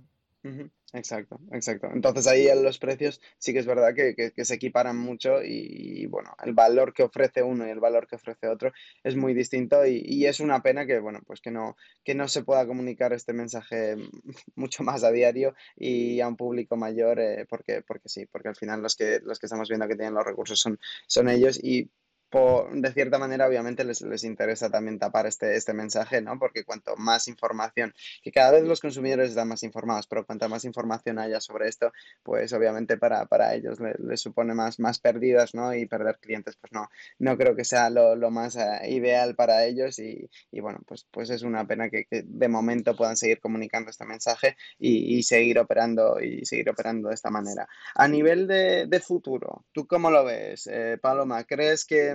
[0.95, 1.89] Exacto, exacto.
[1.93, 6.33] Entonces ahí los precios sí que es verdad que, que, se equiparan mucho y, bueno,
[6.41, 8.71] el valor que ofrece uno y el valor que ofrece otro
[9.03, 11.75] es muy distinto y, y, es una pena que, bueno, pues que no,
[12.05, 13.97] que no se pueda comunicar este mensaje
[14.55, 18.55] mucho más a diario y a un público mayor eh, porque, porque sí, porque al
[18.55, 21.89] final los que, los que estamos viendo que tienen los recursos son, son ellos y
[22.31, 26.37] de cierta manera, obviamente, les, les, interesa también tapar este, este mensaje, ¿no?
[26.37, 30.65] Porque cuanto más información, que cada vez los consumidores están más informados, pero cuanto más
[30.65, 31.91] información haya sobre esto,
[32.23, 35.73] pues obviamente para, para ellos les, supone más, más pérdidas, ¿no?
[35.73, 39.65] Y perder clientes, pues no, no creo que sea lo, lo más eh, ideal para
[39.65, 43.39] ellos y, y, bueno, pues, pues es una pena que, que, de momento puedan seguir
[43.39, 47.67] comunicando este mensaje y, y, seguir operando y seguir operando de esta manera.
[47.93, 51.43] A nivel de, de futuro, ¿tú cómo lo ves, eh, Paloma?
[51.45, 52.14] ¿Crees que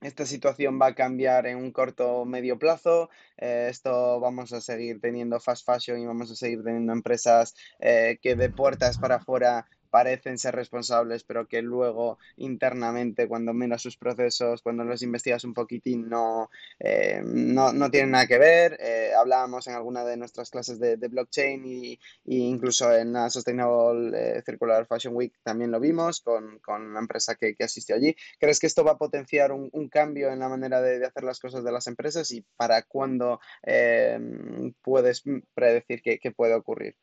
[0.00, 3.08] esta situación va a cambiar en un corto o medio plazo.
[3.38, 8.18] Eh, esto vamos a seguir teniendo fast fashion y vamos a seguir teniendo empresas eh,
[8.20, 13.96] que de puertas para afuera parecen ser responsables, pero que luego internamente, cuando miras sus
[13.96, 18.76] procesos, cuando los investigas un poquitín, no, eh, no, tienen nada que ver.
[18.80, 24.38] Eh, hablábamos en alguna de nuestras clases de, blockchain y, y, incluso en la Sustainable
[24.38, 28.16] eh, Circular Fashion Week también lo vimos con, con la empresa que, que, asistió allí.
[28.40, 31.38] ¿Crees que esto va a potenciar un, cambio en la manera de, de, hacer las
[31.38, 33.38] cosas de las empresas y para cuándo
[34.82, 35.22] puedes
[35.54, 36.96] predecir que, que puede ocurrir?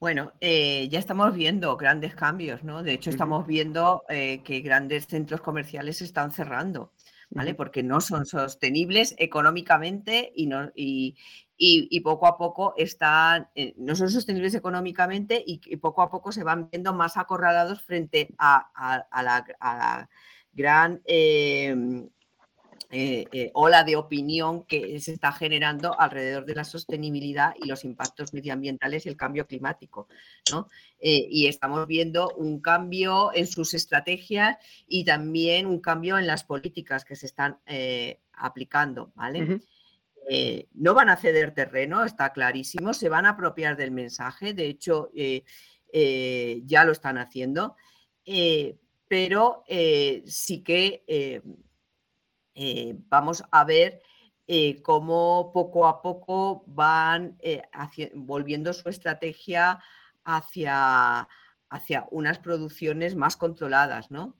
[0.00, 2.82] Bueno, eh, ya estamos viendo grandes cambios, ¿no?
[2.82, 6.94] De hecho, estamos viendo eh, que grandes centros comerciales se están cerrando,
[7.28, 7.54] ¿vale?
[7.54, 11.16] Porque no son sostenibles económicamente y, no, y,
[11.54, 16.32] y, y poco a poco están, eh, no son sostenibles económicamente y, poco a poco
[16.32, 20.10] se van viendo más acorralados frente a, a, a, la, a la,
[20.54, 22.08] gran em,
[22.92, 27.84] eh, eh, ola de opinión que se está generando alrededor de la sostenibilidad y los
[27.84, 30.08] impactos medioambientales y el cambio climático.
[30.50, 30.68] ¿no?
[30.98, 34.56] Eh, y estamos viendo un cambio en sus estrategias
[34.88, 39.12] y también un cambio en las políticas que se están eh, aplicando.
[39.14, 39.42] ¿vale?
[39.42, 40.68] Uh -huh.
[40.74, 45.10] no van a ceder terreno, está clarísimo, se van a apropiar del mensaje, de hecho
[45.12, 47.76] ya lo están haciendo,
[49.08, 49.64] pero
[50.26, 51.04] sí que
[52.62, 54.02] eh, vamos a ver
[54.46, 59.78] eh, cómo poco a poco van eh, hacia, volviendo su estrategia
[60.24, 61.26] hacia,
[61.70, 64.36] hacia unas producciones más controladas, ¿no?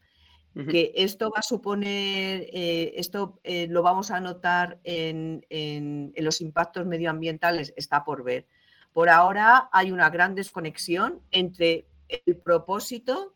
[0.55, 0.71] Uh -huh.
[0.71, 6.41] Que esto va a suponer, eh, esto lo vamos a notar en, en, en los
[6.43, 8.47] impactos medioambientales, está por ver.
[8.93, 13.33] Por ahora hay una gran desconexión entre el propósito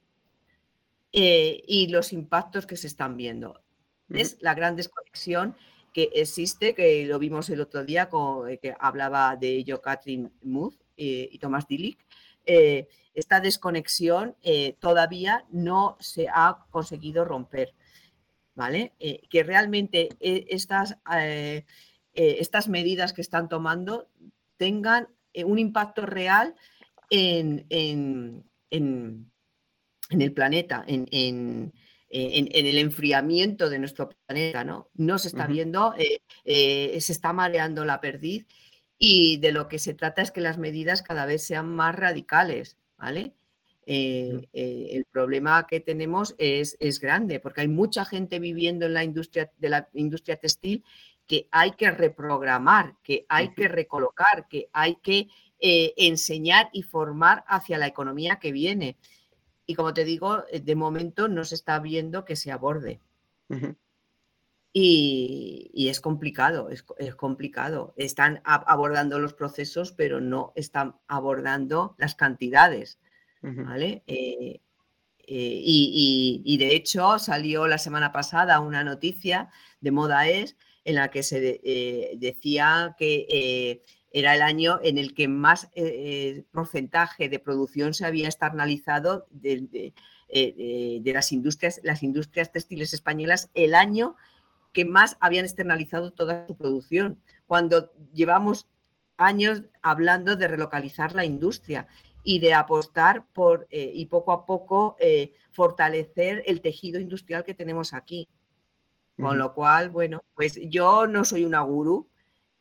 [1.13, 3.64] y los impactos que se están viendo.
[4.09, 5.57] Es la gran desconexión
[5.95, 10.31] que existe, que lo vimos el otro día, con, eh, que hablaba de ello Catherine
[10.43, 12.05] Muth eh, y Thomas Dillick.
[12.45, 14.37] Eh, esta desconexión
[14.81, 17.73] todavía no se ha conseguido romper,
[18.57, 18.93] ¿vale?
[19.31, 20.99] Que realmente estas,
[22.13, 24.09] estas medidas que están tomando
[24.57, 25.09] tengan
[25.45, 26.57] un impacto real
[27.09, 29.31] en, en, en,
[30.11, 31.73] en el planeta, en,
[32.15, 34.89] en, en, el enfriamiento de nuestro planeta, ¿no?
[34.95, 35.53] No se está uh -huh.
[35.53, 38.47] viendo, eh, eh, se está mareando la perdiz
[38.99, 42.77] y de lo que se trata es que las medidas cada vez sean más radicales,
[42.97, 43.35] ¿vale?
[43.87, 44.49] Eh, -huh.
[44.53, 49.51] el problema que tenemos es, es, grande porque hay mucha gente viviendo en la industria
[49.59, 50.83] de la industria textil
[51.27, 55.29] que hay que reprogramar, que hay que recolocar, que hay que
[55.61, 58.97] eh, enseñar y formar hacia la economía que viene.
[59.67, 63.01] Y como te digo, eh, de momento no se está viendo que se aborde.
[63.49, 63.77] Uh -huh.
[64.73, 67.93] y, y, es complicado, es, es, complicado.
[67.97, 72.99] Están abordando los procesos, pero no están abordando las cantidades.
[73.43, 73.65] Uh -huh.
[73.67, 74.03] ¿vale?
[74.07, 74.61] Eh,
[75.27, 79.49] eh, y, y, y, de hecho salió la semana pasada una noticia
[79.81, 83.83] de Moda Es en la que se eh, decía que
[84.15, 89.63] era el año en el que más eh, porcentaje de producción se había externalizado de,
[89.63, 89.93] de,
[90.29, 94.15] eh, de, las, industrias, las industrias textiles españolas, el año
[94.73, 98.69] que más habían externalizado toda su producción, cuando llevamos
[99.17, 101.89] años hablando de relocalizar la industria
[102.23, 107.55] y de apostar por eh, y poco a poco eh, fortalecer el tejido industrial que
[107.55, 108.29] tenemos aquí.
[109.17, 109.37] Con uh -huh.
[109.37, 112.09] lo cual, bueno, pues yo no soy una gurú,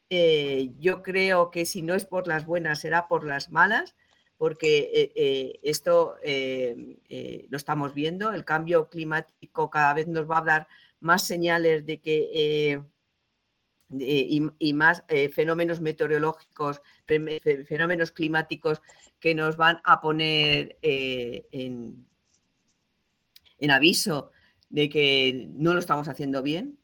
[0.10, 3.96] eh, yo creo que si no es por las buenas, será por las malas,
[4.44, 10.40] porque eh, eh, esto eh, lo estamos viendo, el cambio climático cada vez nos va
[10.40, 10.68] a dar
[11.00, 12.82] más señales de que,
[13.90, 18.82] y, más fenómenos meteorológicos, fenómenos climáticos
[19.18, 22.06] que nos van a poner en
[23.70, 24.32] aviso
[24.70, 26.80] de que no lo estamos haciendo bien.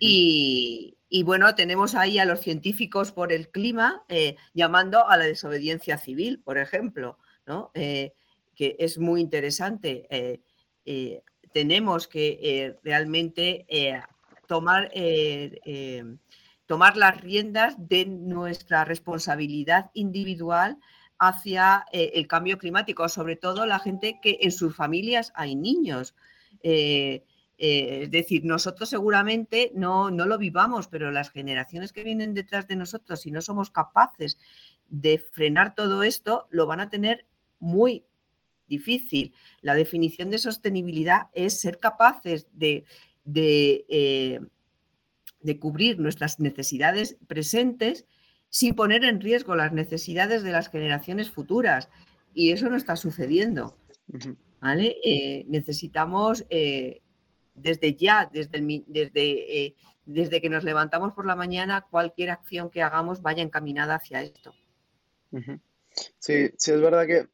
[0.00, 5.98] Y, bueno, tenemos ahí a los científicos por el clima eh, llamando a la desobediencia
[5.98, 7.18] civil, por ejemplo.
[7.74, 8.12] Eh,
[8.56, 10.06] que es muy interesante.
[10.84, 11.22] Eh,
[11.52, 13.66] tenemos que realmente
[14.48, 14.90] tomar,
[16.66, 20.78] tomar las riendas de nuestra responsabilidad individual
[21.18, 26.14] hacia el cambio climático, sobre todo la gente que en sus familias hay niños.
[27.58, 32.68] Eh, es decir, nosotros seguramente no, no lo vivamos, pero las generaciones que vienen detrás
[32.68, 34.38] de nosotros, si no somos capaces
[34.88, 37.26] de frenar todo esto, lo van a tener
[37.58, 38.04] muy
[38.68, 39.32] difícil.
[39.62, 42.84] La definición de sostenibilidad es ser capaces de,
[43.24, 44.40] de, eh,
[45.40, 48.06] de, cubrir nuestras necesidades presentes
[48.48, 51.88] sin poner en riesgo las necesidades de las generaciones futuras.
[52.34, 53.78] Y eso no está sucediendo.
[54.62, 57.02] Eh, necesitamos eh,
[57.56, 62.82] desde ya, desde, desde, eh, desde que nos levantamos por la mañana, cualquier acción que
[62.82, 64.54] hagamos vaya encaminada hacia esto.
[66.18, 67.28] Sí, sí, es verdad que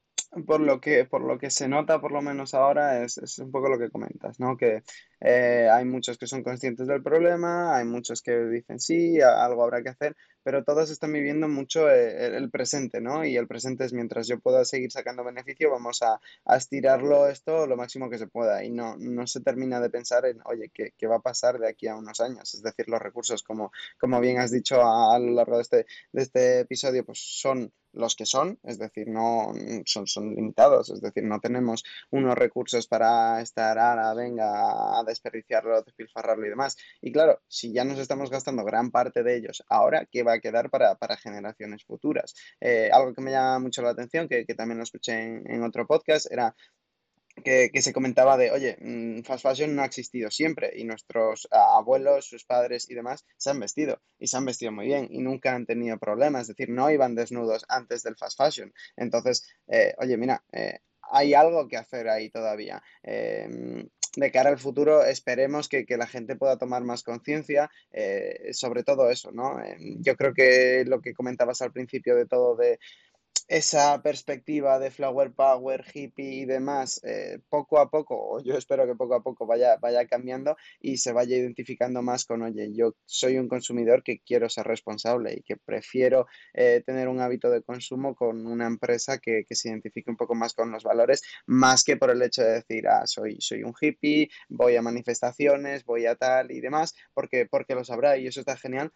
[0.47, 3.51] por lo que, por lo que se nota, por lo menos ahora, es, es un
[3.51, 4.57] poco lo que comentas, ¿no?
[4.57, 4.83] Que
[5.25, 9.81] eh, hay muchos que son conscientes del problema, hay muchos que dicen sí, algo habrá
[9.81, 13.25] que hacer, pero todos están viviendo mucho eh, el, presente, ¿no?
[13.25, 16.21] Y el presente es mientras yo pueda seguir sacando beneficio, vamos a,
[16.57, 20.41] estirarlo esto lo máximo que se pueda y no, no se termina de pensar en,
[20.45, 22.55] oye, ¿qué, ¿qué, va a pasar de aquí a unos años?
[22.55, 23.71] Es decir, los recursos, como,
[24.01, 27.73] como bien has dicho a, a lo largo de este, de este episodio, pues son
[27.93, 29.53] los que son, es decir, no
[29.85, 35.83] son, son limitados, es decir, no tenemos unos recursos para estar, ahora venga a desperdiciarlo,
[35.83, 36.77] despilfarrarlo y demás.
[37.01, 40.41] Y claro, si ya nos estamos gastando gran parte de ellos ahora, ¿qué va a
[40.41, 42.35] quedar para, generaciones futuras?
[42.61, 46.31] Eh, algo que me llama mucho la atención, que, también lo escuché en, otro podcast,
[46.31, 46.55] era
[47.45, 52.27] que, se comentaba de, oye, mm, fast fashion no ha existido siempre y nuestros abuelos,
[52.27, 55.55] sus padres y demás se han vestido y se han vestido muy bien y nunca
[55.55, 58.73] han tenido problemas, es decir, no iban desnudos antes del fast fashion.
[58.97, 62.83] Entonces, eh, oye, mira, eh, hay algo que hacer ahí todavía.
[64.17, 69.11] De cara al futuro esperemos que, la gente pueda tomar más conciencia eh, sobre todo
[69.11, 69.63] eso, ¿no?
[69.63, 72.79] Em, yo creo que lo que comentabas al principio de todo de
[73.49, 78.87] esa perspectiva de flower power, hippie y demás, eh, poco a poco, o yo espero
[78.87, 82.95] que poco a poco vaya, vaya cambiando y se vaya identificando más con, oye, yo
[83.05, 87.63] soy un consumidor que quiero ser responsable y que prefiero eh, tener un hábito de
[87.63, 91.99] consumo con una empresa que, se identifique un poco más con los valores, más que
[91.99, 96.15] por el hecho de decir, ah, soy, soy un hippie, voy a manifestaciones, voy a
[96.17, 98.93] tal y demás, porque, porque lo sabrá y eso está genial,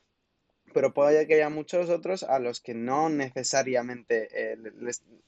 [0.77, 4.59] pero puede que haya muchos otros a los que no necesariamente eh,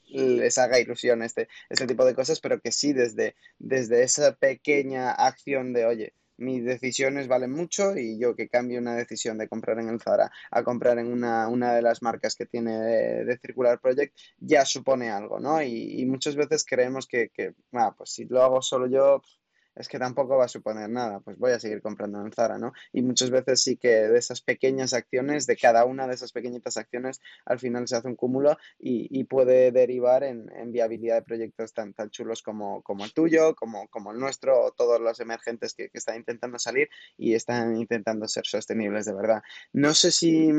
[0.07, 5.09] les, haga ilusión este, este tipo de cosas, pero que sí desde, desde esa pequeña
[5.09, 9.79] acción de, oye, mis decisiones valen mucho y yo que cambio una decisión de comprar
[9.79, 12.77] en el Zara a comprar en una, una de las marcas que tiene
[13.25, 15.63] de, Circular Project ya supone algo, ¿no?
[15.63, 19.23] Y, muchas veces creemos que, que ah, pues si lo hago solo yo,
[19.79, 22.73] es que tampoco va a suponer nada, pues voy a seguir comprando en Zara, ¿no?
[22.91, 26.75] Y muchas veces sí que de esas pequeñas acciones, de cada una de esas pequeñitas
[26.75, 31.93] acciones, al final se hace un cúmulo y, puede derivar en, viabilidad de proyectos tan,
[31.93, 35.89] tan chulos como, como el tuyo, como, como el nuestro, o todos los emergentes que,
[35.89, 39.41] que están intentando salir y están intentando ser sostenibles de verdad.
[39.71, 40.51] No sé si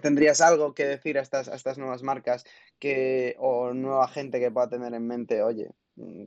[0.00, 2.44] ¿Tendrías algo que decir a estas, a estas nuevas marcas
[2.78, 5.70] que, o nueva gente que pueda tener en mente, oye,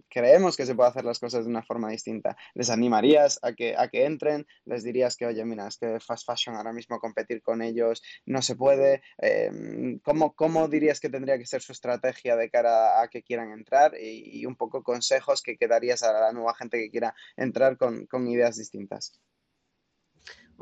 [0.09, 2.38] creemos que se puede hacer las cosas de una forma distinta?
[2.53, 4.45] ¿Les animarías a que, a que entren?
[4.65, 8.41] ¿Les dirías que, oye, mira, es que fast fashion ahora mismo competir con ellos no
[8.41, 9.01] se puede?
[9.17, 13.51] Em, ¿cómo, ¿cómo, dirías que tendría que ser su estrategia de cara a que quieran
[13.51, 13.93] entrar?
[13.99, 18.28] Y, un poco consejos que, quedarías a la nueva gente que quiera entrar con, con
[18.28, 19.22] ideas distintas.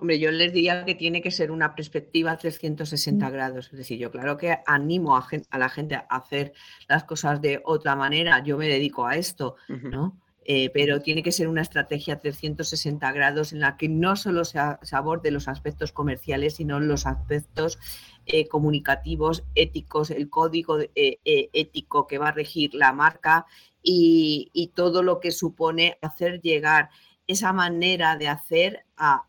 [0.02, 3.32] Hombre, yo les diría que tiene que ser una perspectiva 360 mm.
[3.34, 3.70] grados.
[3.70, 5.28] Es decir, yo claro que animo a,
[5.58, 6.54] la gente a hacer
[6.88, 8.42] las cosas de otra manera.
[8.42, 10.18] Yo me dedico a esto, ¿no?
[10.46, 14.58] Eh, pero tiene que ser una estrategia 360 grados en la que no solo se,
[14.58, 17.78] aborde los aspectos comerciales, sino los aspectos
[18.26, 23.46] eh, comunicativos, éticos, el código eh, ético que va a regir la marca
[23.84, 26.90] y, y todo lo que supone hacer llegar
[27.30, 29.28] esa manera de hacer a,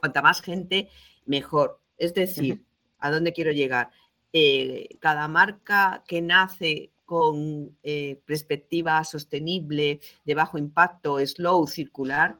[0.00, 0.88] cuanta más gente,
[1.26, 1.78] mejor.
[1.98, 2.64] Es decir,
[2.98, 3.90] ¿a dónde quiero llegar?
[4.32, 12.38] Eh, cada marca que nace con eh, perspectiva sostenible, de bajo impacto, slow, circular,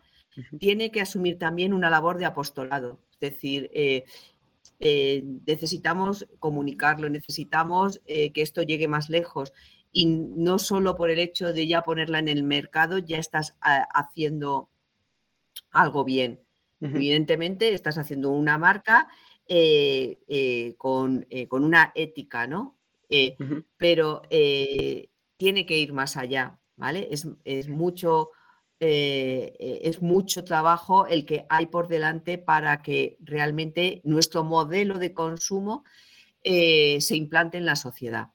[0.58, 2.98] tiene que asumir también una labor de apostolado.
[3.20, 3.70] Es Es decir,
[5.46, 9.52] necesitamos comunicarlo, necesitamos que esto llegue más lejos
[9.92, 13.86] y no solo por el hecho de ya ponerla en el mercado, ya estás ah,
[13.94, 14.70] haciendo
[15.70, 16.40] algo bien.
[16.80, 19.08] Evidentemente, estás haciendo una marca
[19.46, 22.76] eh, eh, con, eh, con, una ética, ¿no?
[23.76, 27.08] Pero tiene que ir más allá, ¿vale?
[27.10, 28.30] Es, es mucho.
[28.78, 35.84] es mucho trabajo el que hay por delante para que realmente nuestro modelo de consumo
[36.44, 38.28] se implante en la sociedad.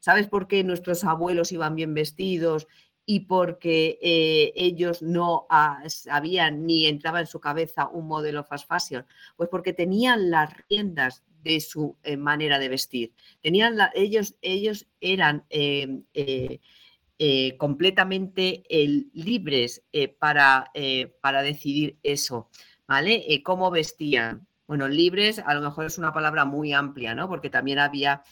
[0.00, 2.66] ¿Sabes por qué nuestros abuelos iban bien vestidos
[3.06, 5.46] y porque eh, ellos no
[5.86, 9.06] sabían ni entraba en su cabeza un modelo fast fashion?
[9.36, 13.12] Pues porque tenían las riendas de su eh, manera de vestir.
[13.42, 16.02] Tenían ellos, ellos eran eh,
[17.58, 18.64] completamente
[19.12, 19.82] libres
[20.18, 20.70] para,
[21.20, 22.50] para decidir eso,
[22.86, 23.24] ¿vale?
[23.44, 24.46] cómo vestían.
[24.66, 27.28] Bueno, libres a lo mejor es una palabra muy amplia, ¿no?
[27.28, 28.22] Porque también había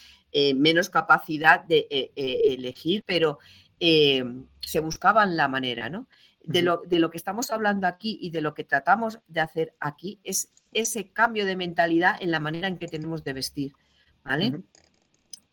[0.57, 3.39] menos capacidad de elegir, pero
[3.79, 6.07] se buscaban la manera, ¿no?
[6.45, 9.77] De lo, de lo, que estamos hablando aquí y de lo que tratamos de hacer
[9.79, 13.73] aquí es ese cambio de mentalidad en la manera en que tenemos de vestir,
[14.25, 14.63] ¿vale?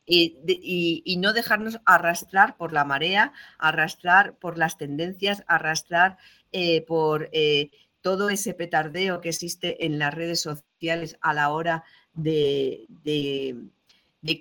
[0.10, 6.18] y, no dejarnos arrastrar por la marea, arrastrar por las tendencias, arrastrar
[6.52, 7.72] eh, por eh,
[8.02, 13.56] todo ese petardeo que existe en las redes sociales a la hora de, de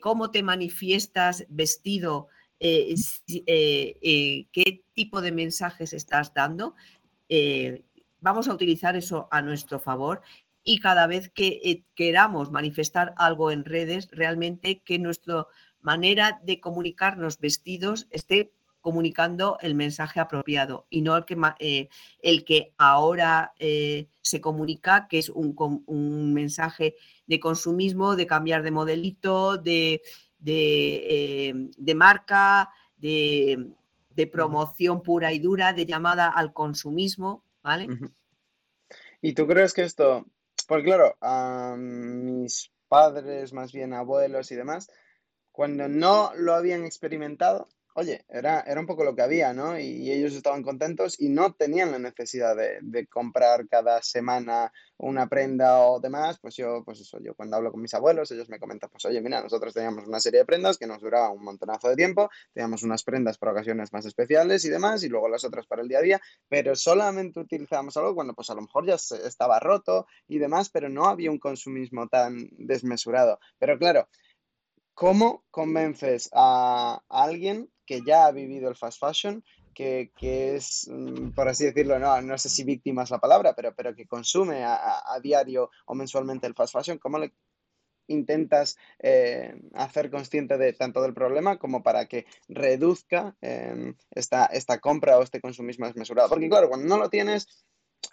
[0.00, 2.28] cómo te manifiestas vestido
[2.60, 2.94] eh,
[3.28, 6.74] eh, eh, qué tipo de mensajes estás dando.
[8.20, 10.22] vamos a utilizar eso a nuestro favor
[10.64, 15.46] y cada vez que queramos manifestar algo en redes, realmente que nuestra
[15.80, 21.88] manera de comunicarnos vestidos esté comunicando el mensaje apropiado y no el que,
[22.22, 25.54] el que ahora se comunica, que es un,
[25.86, 26.96] un, mensaje
[27.28, 30.02] de consumismo, de cambiar de modelito, de,
[30.44, 33.74] eh, de, marca, de,
[34.32, 37.86] promoción pura y dura, de llamada al consumismo, ¿vale?
[39.20, 40.26] ¿Y tú crees que esto,
[40.66, 44.90] porque claro, a mis padres, más bien abuelos y demás,
[45.52, 47.68] cuando no lo habían experimentado,
[47.98, 49.78] oye, era, era un poco lo que había, ¿no?
[49.78, 55.80] Y, ellos estaban contentos y no tenían la necesidad de, comprar cada semana una prenda
[55.80, 56.38] o demás.
[56.40, 59.20] Pues yo, pues eso, yo cuando hablo con mis abuelos, ellos me comentan, pues oye,
[59.20, 62.84] mira, nosotros teníamos una serie de prendas que nos duraba un montonazo de tiempo, teníamos
[62.84, 65.98] unas prendas para ocasiones más especiales y demás, y luego las otras para el día
[65.98, 70.38] a día, pero solamente utilizábamos algo cuando pues a lo mejor ya estaba roto y
[70.38, 73.40] demás, pero no había un consumismo tan desmesurado.
[73.58, 74.08] Pero claro,
[74.98, 80.10] ¿cómo convences a alguien que ya ha vivido el fast fashion, que,
[80.56, 83.94] es, mm, por así decirlo, no, no sé si víctima es la palabra, pero, pero
[83.94, 87.32] que consume a, diario o mensualmente el fast fashion, ¿cómo le
[88.08, 94.80] intentas eh, hacer consciente de tanto del problema como para que reduzca em, esta, esta
[94.80, 96.28] compra o este consumismo desmesurado?
[96.28, 97.46] Porque claro, cuando no lo tienes,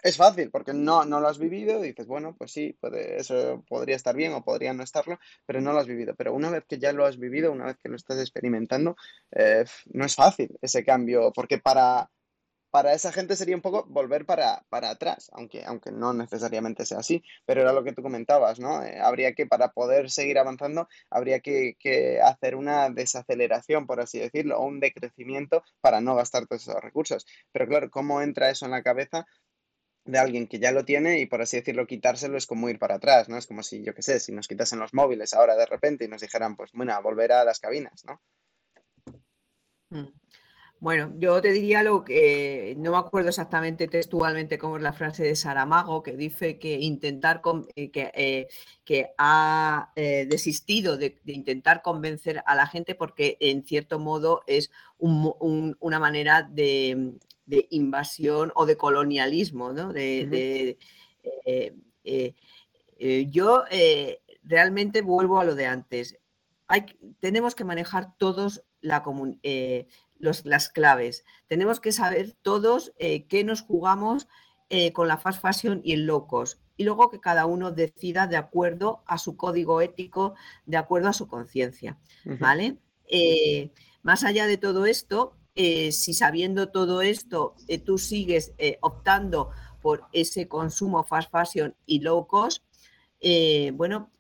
[0.05, 2.77] es fácil porque no, no lo has vivido dices, bueno, pues sí,
[3.17, 6.13] eso podría estar bien o podría no estarlo, pero no lo has vivido.
[6.15, 8.95] Pero una vez que ya lo has vivido, una vez que lo estás experimentando,
[9.31, 12.09] eh, no es fácil ese cambio, porque para,
[12.75, 16.99] para esa gente sería un poco volver para, para atrás, aunque, aunque no necesariamente sea
[16.99, 18.83] así, pero era lo que tú comentabas, ¿no?
[18.83, 24.19] Eh, habría que, para poder seguir avanzando, habría que, que, hacer una desaceleración, por así
[24.19, 27.25] decirlo, o un decrecimiento para no gastar todos esos recursos.
[27.51, 29.25] Pero claro, ¿cómo entra eso en la cabeza
[30.05, 32.95] de alguien que ya lo tiene y por así decirlo quitárselo es como ir para
[32.95, 33.37] atrás, ¿no?
[33.37, 36.07] Es como si, yo qué sé, si nos quitasen los móviles ahora de repente y
[36.07, 38.21] nos dijeran, pues bueno, volver a las cabinas, ¿no?
[39.89, 40.07] Mm.
[40.79, 45.23] Bueno, yo te diría lo que no me acuerdo exactamente textualmente cómo es la frase
[45.23, 47.41] de Saramago, que dice que intentar
[47.75, 48.47] eh, que, eh,
[48.83, 54.69] que, ha eh, desistido de, intentar convencer a la gente porque en cierto modo es
[54.99, 57.15] una manera de,
[57.45, 59.93] de invasión o de colonialismo, ¿no?
[59.93, 60.77] De,
[61.23, 62.35] eh, eh,
[62.97, 63.63] eh, yo
[64.43, 66.17] realmente vuelvo a lo de antes.
[66.67, 66.85] Hay,
[67.19, 69.03] tenemos que manejar todos la
[70.43, 71.25] las claves.
[71.47, 74.27] Tenemos que saber todos qué nos jugamos
[74.93, 76.59] con la fast fashion y el low cost.
[76.77, 80.35] Y luego que cada uno decida de acuerdo a su código ético,
[80.65, 81.97] de acuerdo a su conciencia.
[82.39, 82.77] ¿Vale?
[84.01, 89.51] más allá de todo esto, eh, si sabiendo todo esto eh, tú sigues eh, optando
[89.81, 92.63] por ese consumo fast fashion y low cost,
[93.73, 94.11] bueno,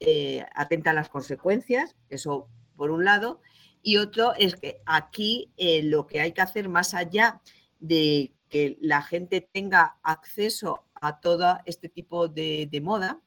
[0.55, 3.39] atenta a las consecuencias, eso por un lado,
[3.83, 7.39] y otro es que aquí lo que hay que hacer más allá
[7.79, 13.21] de que la gente tenga acceso a todo este tipo de, moda,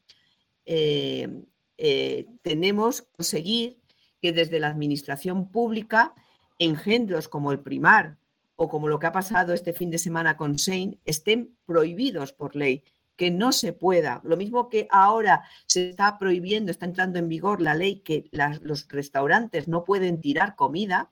[0.64, 1.44] eh,
[1.76, 3.78] eh, tenemos que conseguir
[4.20, 6.14] que desde la administración pública
[6.59, 8.18] engendros como el primar
[8.56, 12.56] o como lo que ha pasado este fin de semana con Sein estén prohibidos por
[12.56, 12.82] ley,
[13.16, 14.20] que no se pueda.
[14.24, 18.28] Lo mismo que ahora se está prohibiendo, está entrando en vigor la ley que
[18.62, 21.11] los restaurantes no pueden tirar comida,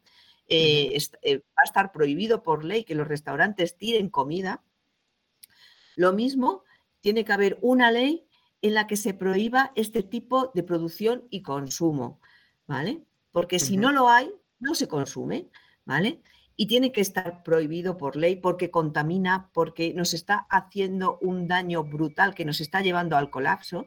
[0.48, 4.62] eh, eh, va a estar prohibido por ley que los restaurantes tiren comida.
[5.96, 6.64] Lo mismo,
[7.00, 8.26] tiene que haber una ley
[8.62, 12.20] en la que se prohíba este tipo de producción y consumo,
[12.66, 13.04] ¿vale?
[13.32, 15.48] Porque si no lo hay, no se consume,
[15.84, 16.20] ¿vale?
[16.56, 21.84] Y tiene que estar prohibido por ley porque contamina, porque nos está haciendo un daño
[21.84, 23.86] brutal que nos está llevando al colapso.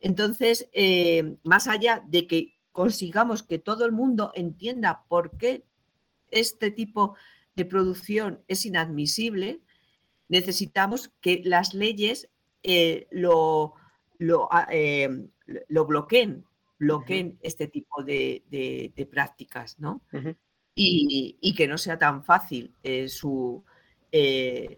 [0.00, 5.64] Entonces, eh, más allá de que consigamos que todo el mundo entienda por qué
[6.30, 7.16] este tipo
[7.54, 9.60] de producción es inadmisible,
[10.28, 12.30] necesitamos que las leyes
[12.62, 13.74] eh, lo,
[14.50, 15.28] ah, eh,
[15.68, 16.44] lo, bloqueen,
[16.80, 20.02] bloqueen este tipo de, prácticas, ¿no?
[20.74, 23.62] y, que no sea tan fácil eh, su,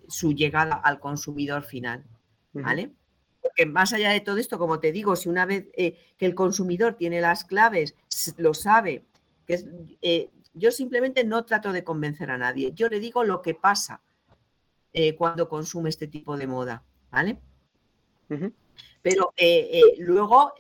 [0.09, 2.05] su, llegada al consumidor final,
[2.53, 2.92] ¿vale?
[3.40, 5.96] Porque más allá de todo esto, como te digo, si una vez que
[6.26, 7.96] el consumidor tiene las claves,
[8.36, 9.05] lo sabe,
[9.46, 12.72] que es, yo simplemente no trato de convencer a nadie.
[12.74, 14.03] Yo le digo lo que pasa
[14.92, 17.38] eh, cuando consume este tipo de moda, ¿vale?
[19.03, 20.55] Pero eh, eh, luego,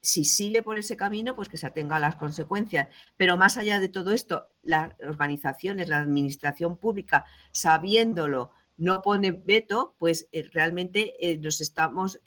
[0.00, 2.88] si sigue por ese camino, pues que se atenga a las consecuencias.
[3.16, 9.96] Pero más allá de todo esto, las organizaciones, la administración pública, sabiéndolo, no pone veto,
[9.98, 12.20] pues realmente nos estamos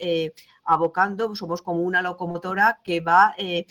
[0.64, 3.64] abocando, somos como una locomotora que va eh,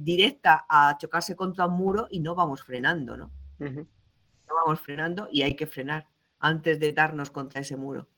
[0.00, 3.30] directa a chocarse contra un muro y no vamos frenando, ¿no?
[3.58, 6.08] No vamos frenando y hay que frenar
[6.38, 8.08] antes de darnos contra ese muro.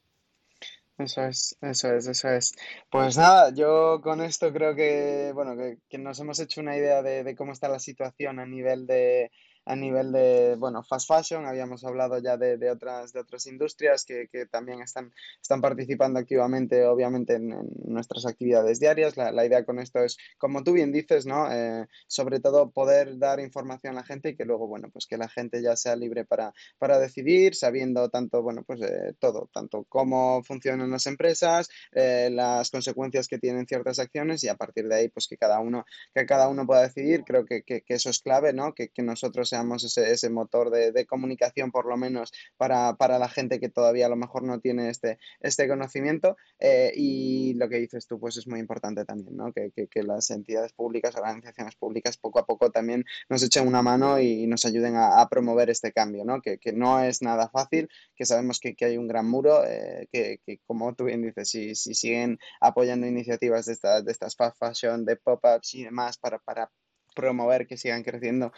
[0.99, 2.53] Eso es, eso es, eso es.
[2.91, 5.55] Pues nada, yo con esto creo que, bueno,
[5.89, 9.31] que, nos hemos hecho una idea de, cómo está la situación a nivel de,
[9.69, 14.27] a nivel de, bueno, fast fashion, habíamos hablado ya de, otras, de otras industrias que,
[14.51, 15.13] también están,
[15.43, 17.55] están participando activamente, obviamente, en,
[17.85, 19.19] nuestras actividades diarias.
[19.19, 21.53] La, idea con esto es, como tú bien dices, ¿no?
[21.53, 25.19] Eh, sobre todo poder dar información a la gente y que luego, bueno, pues que
[25.19, 29.85] la gente ya sea libre para, para decidir, sabiendo tanto, bueno, pues eh, todo, tanto
[29.89, 34.95] cómo funcionan las empresas, eh, las consecuencias que tienen ciertas acciones y a partir de
[34.95, 37.23] ahí, pues que cada uno, que cada uno pueda decidir.
[37.25, 38.75] Creo que, que, eso es clave, ¿no?
[38.75, 39.53] Que, que nosotros
[39.85, 44.17] ese, ese motor de, comunicación, por lo menos para, la gente que todavía a lo
[44.17, 46.37] mejor no tiene este, este conocimiento.
[46.59, 49.53] Eh, y lo que dices tú, pues es muy importante también, ¿no?
[49.53, 54.47] Que, las entidades públicas, organizaciones públicas, poco a poco también nos echen una mano y
[54.47, 56.41] nos ayuden a, promover este cambio, ¿no?
[56.41, 60.95] Que, no es nada fácil, que sabemos que, hay un gran muro, eh, que, como
[60.95, 65.17] tú bien dices, si, si siguen apoyando iniciativas de, estas de estas fast fashion, de
[65.17, 66.71] pop-ups y demás para, para
[67.15, 68.53] promover que sigan creciendo,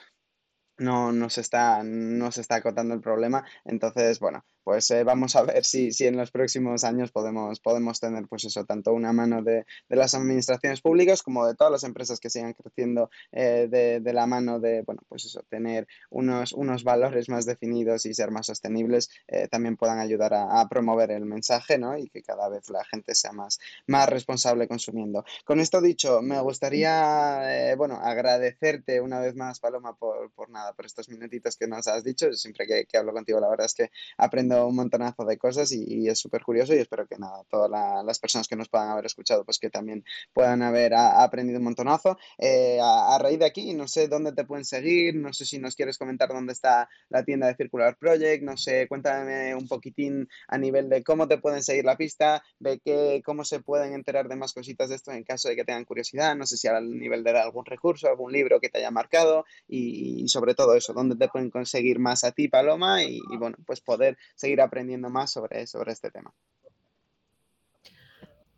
[0.81, 3.45] no, no, se está, no se está acotando el problema.
[3.65, 7.99] Entonces, bueno, pues eh, vamos a ver si, si en los próximos años podemos, podemos
[7.99, 12.21] tener, pues eso, tanto una mano de, las administraciones públicas como de todas las empresas
[12.21, 17.29] que sigan creciendo eh, de, la mano de, bueno, pues eso, tener unos, unos valores
[17.29, 21.99] más definidos y ser más sostenibles, eh, también puedan ayudar a, promover el mensaje, ¿no?
[21.99, 23.59] Y que cada vez la gente sea más,
[23.89, 25.25] más responsable consumiendo.
[25.45, 30.87] Con esto dicho, me gustaría, bueno, agradecerte una vez más, Paloma, por, por nada, por
[30.87, 32.33] estos minutitos que nos has dicho.
[32.35, 36.19] Siempre que hablo contigo, la verdad es que aprendo un montonazo de cosas y, es
[36.19, 37.71] súper curioso y espero que nada, todas
[38.05, 42.19] las personas que nos puedan haber escuchado, pues que también puedan haber aprendido un montonazo.
[42.39, 45.77] Eh, a, raíz de aquí, no sé dónde te pueden seguir, no sé si nos
[45.77, 50.59] quieres comentar dónde está la tienda de Circular Project, no sé, cuéntame un poquitín a
[50.59, 54.37] nivel de cómo te pueden seguir la pista, de qué, cómo se pueden enterar de
[54.37, 57.23] más cositas de esto en caso de que tengan curiosidad, no sé si al nivel
[57.25, 61.29] de algún recurso, algún libro que te haya marcado y, sobre todo eso, dónde te
[61.29, 65.67] pueden conseguir más a ti, Paloma, y, y bueno, pues poder seguir aprendiendo más sobre,
[65.67, 66.33] sobre este tema?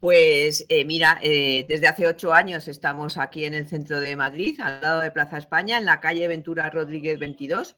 [0.00, 4.58] Pues eh, mira, eh, desde hace ocho años estamos aquí en el centro de Madrid,
[4.60, 7.76] al lado de Plaza España, en la calle Ventura Rodríguez 22.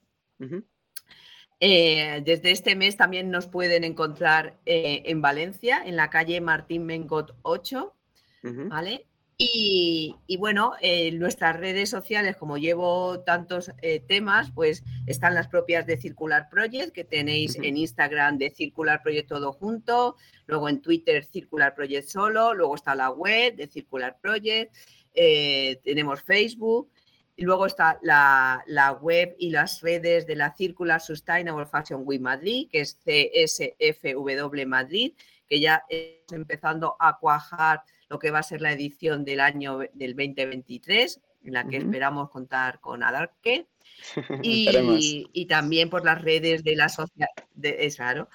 [1.61, 7.37] Eh, desde este mes también nos pueden encontrar en Valencia, en la calle Martín Mengot
[7.43, 7.95] 8,
[8.43, 9.07] ¿vale?
[9.37, 15.87] Y, bueno, en nuestras redes sociales, como llevo tantos eh, temas, pues están las propias
[15.87, 20.17] de Circular Project, que tenéis en Instagram de Circular Project todo junto,
[20.47, 24.73] luego en Twitter Circular Project solo, luego está la web de Circular Project,
[25.15, 26.93] eh, tenemos Facebook,
[27.37, 32.21] y luego está la, la, web y las redes de la Circular Sustainable Fashion Week
[32.21, 35.15] Madrid, que es CSFW Madrid,
[35.49, 39.79] que ya está empezando a cuajar lo que va a ser la edición del año
[39.93, 43.67] del 2023, en la que esperamos contar con Adarque.
[44.43, 47.29] Y, y, también por las redes de la sociedad,
[47.63, 48.29] es claro,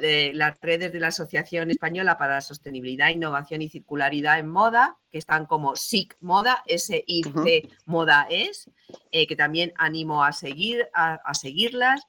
[0.00, 4.98] de las redes de la Asociación Española para la Sostenibilidad, Innovación y Circularidad en Moda,
[5.10, 8.70] que están como SIC Moda, S-I-C Moda es,
[9.12, 12.06] eh, que también animo a, seguir, a, seguirlas,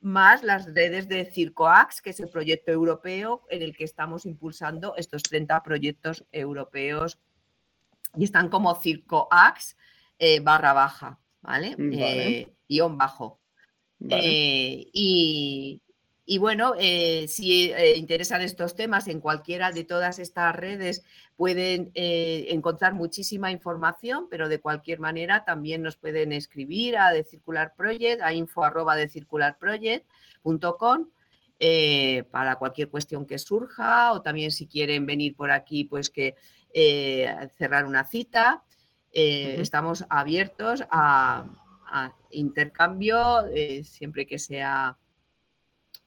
[0.00, 4.94] más las redes de CircoAx, que es el proyecto europeo en el que estamos impulsando
[4.96, 7.18] estos 30 proyectos europeos
[8.16, 9.76] y están como CircoAx
[10.18, 11.76] eh, barra baja, ¿vale?
[11.78, 13.40] Eh, guion bajo.
[14.00, 15.82] y,
[16.30, 21.02] y bueno, eh, si eh, interesan estos temas en cualquiera de todas estas redes,
[21.34, 27.24] pueden eh, encontrar muchísima información, pero de cualquier manera también nos pueden escribir a The
[27.24, 28.94] Circular Project, a info arroba
[32.30, 36.36] para cualquier cuestión que surja o también si quieren venir por aquí, pues que
[37.58, 38.62] cerrar una cita.
[39.10, 41.44] Estamos abiertos a,
[41.86, 43.46] a intercambio
[43.82, 44.96] siempre que sea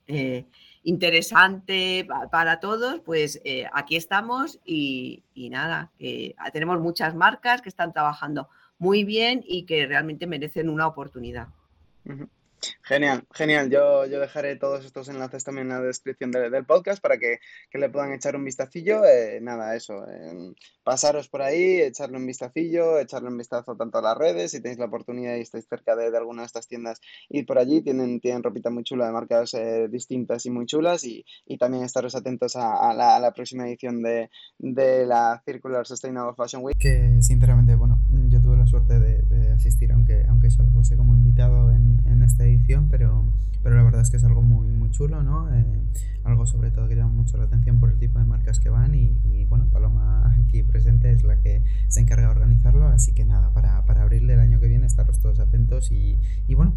[0.08, 0.46] eh,
[0.84, 7.94] interesante para todos, pues eh, aquí estamos y, nada, que tenemos muchas marcas que están
[7.94, 11.48] trabajando muy bien y que realmente merecen una oportunidad.
[12.86, 13.70] Genial, genial.
[13.70, 17.40] Yo, yo dejaré todos estos enlaces también en la descripción del podcast para que,
[17.72, 19.06] le puedan echar un vistacillo.
[19.06, 20.06] Eh, nada, eso.
[20.84, 24.80] pasaros por ahí, echarle un vistacillo, echarle un vistazo tanto a las redes, si tenéis
[24.80, 27.82] la oportunidad y estáis cerca de, alguna de estas tiendas, ir por allí.
[27.82, 31.24] Tienen, tienen ropita muy chula de marcas eh, distintas y muy chulas y,
[31.58, 34.30] también estaros atentos a, la, próxima edición de,
[34.60, 36.76] la Circular Sustainable Fashion Week.
[36.78, 39.23] Que sinceramente, bueno, yo tuve la suerte de,
[39.64, 44.02] asistir, aunque, aunque solo fuese como invitado en, en este edición, pero, pero la verdad
[44.02, 45.54] es que es algo muy, muy chulo, ¿no?
[45.54, 45.66] Eh,
[46.26, 48.94] algo sobre todo que llama mucho la atención por el tipo de marcas que van
[48.94, 53.54] y, bueno, Paloma aquí presente es la que se encarga de organizarlo, así que nada,
[53.54, 56.76] para, para abrirle el año que viene, estaros todos atentos y, y bueno,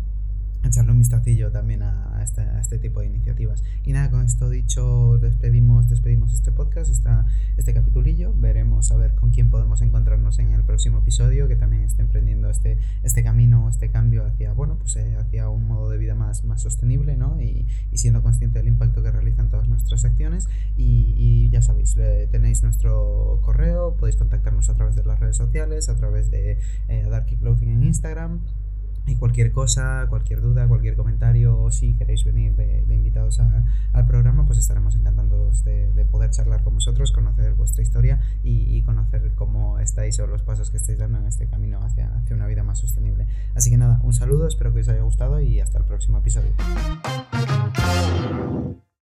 [0.68, 3.62] echarle un vistacillo también a, este, tipo de iniciativas.
[3.84, 8.34] Y nada, con esto dicho, despedimos, despedimos este podcast, esta, este capitulillo.
[8.36, 12.50] Veremos a ver con quién podemos encontrarnos en el próximo episodio, que también esté emprendiendo
[12.50, 16.44] este, este camino, este cambio hacia, bueno, pues eh, hacia un modo de vida más,
[16.44, 17.40] más sostenible, ¿no?
[17.40, 20.48] Y, siendo consciente del impacto que realizan todas nuestras acciones.
[20.76, 21.96] Y, ya sabéis,
[22.30, 26.58] tenéis nuestro correo, podéis contactarnos a través de las redes sociales, a través de
[26.88, 28.40] eh, Darky Clothing en Instagram.
[29.06, 34.46] Y cualquier cosa, cualquier duda, cualquier comentario o si queréis venir de, invitados al programa,
[34.46, 40.18] pues estaremos encantados de, poder charlar con vosotros, conocer vuestra historia y, conocer cómo estáis
[40.20, 43.26] o los pasos que estáis dando en este camino hacia, hacia una vida más sostenible.
[43.54, 46.52] Así que nada, un saludo, espero que os haya gustado y hasta el próximo episodio.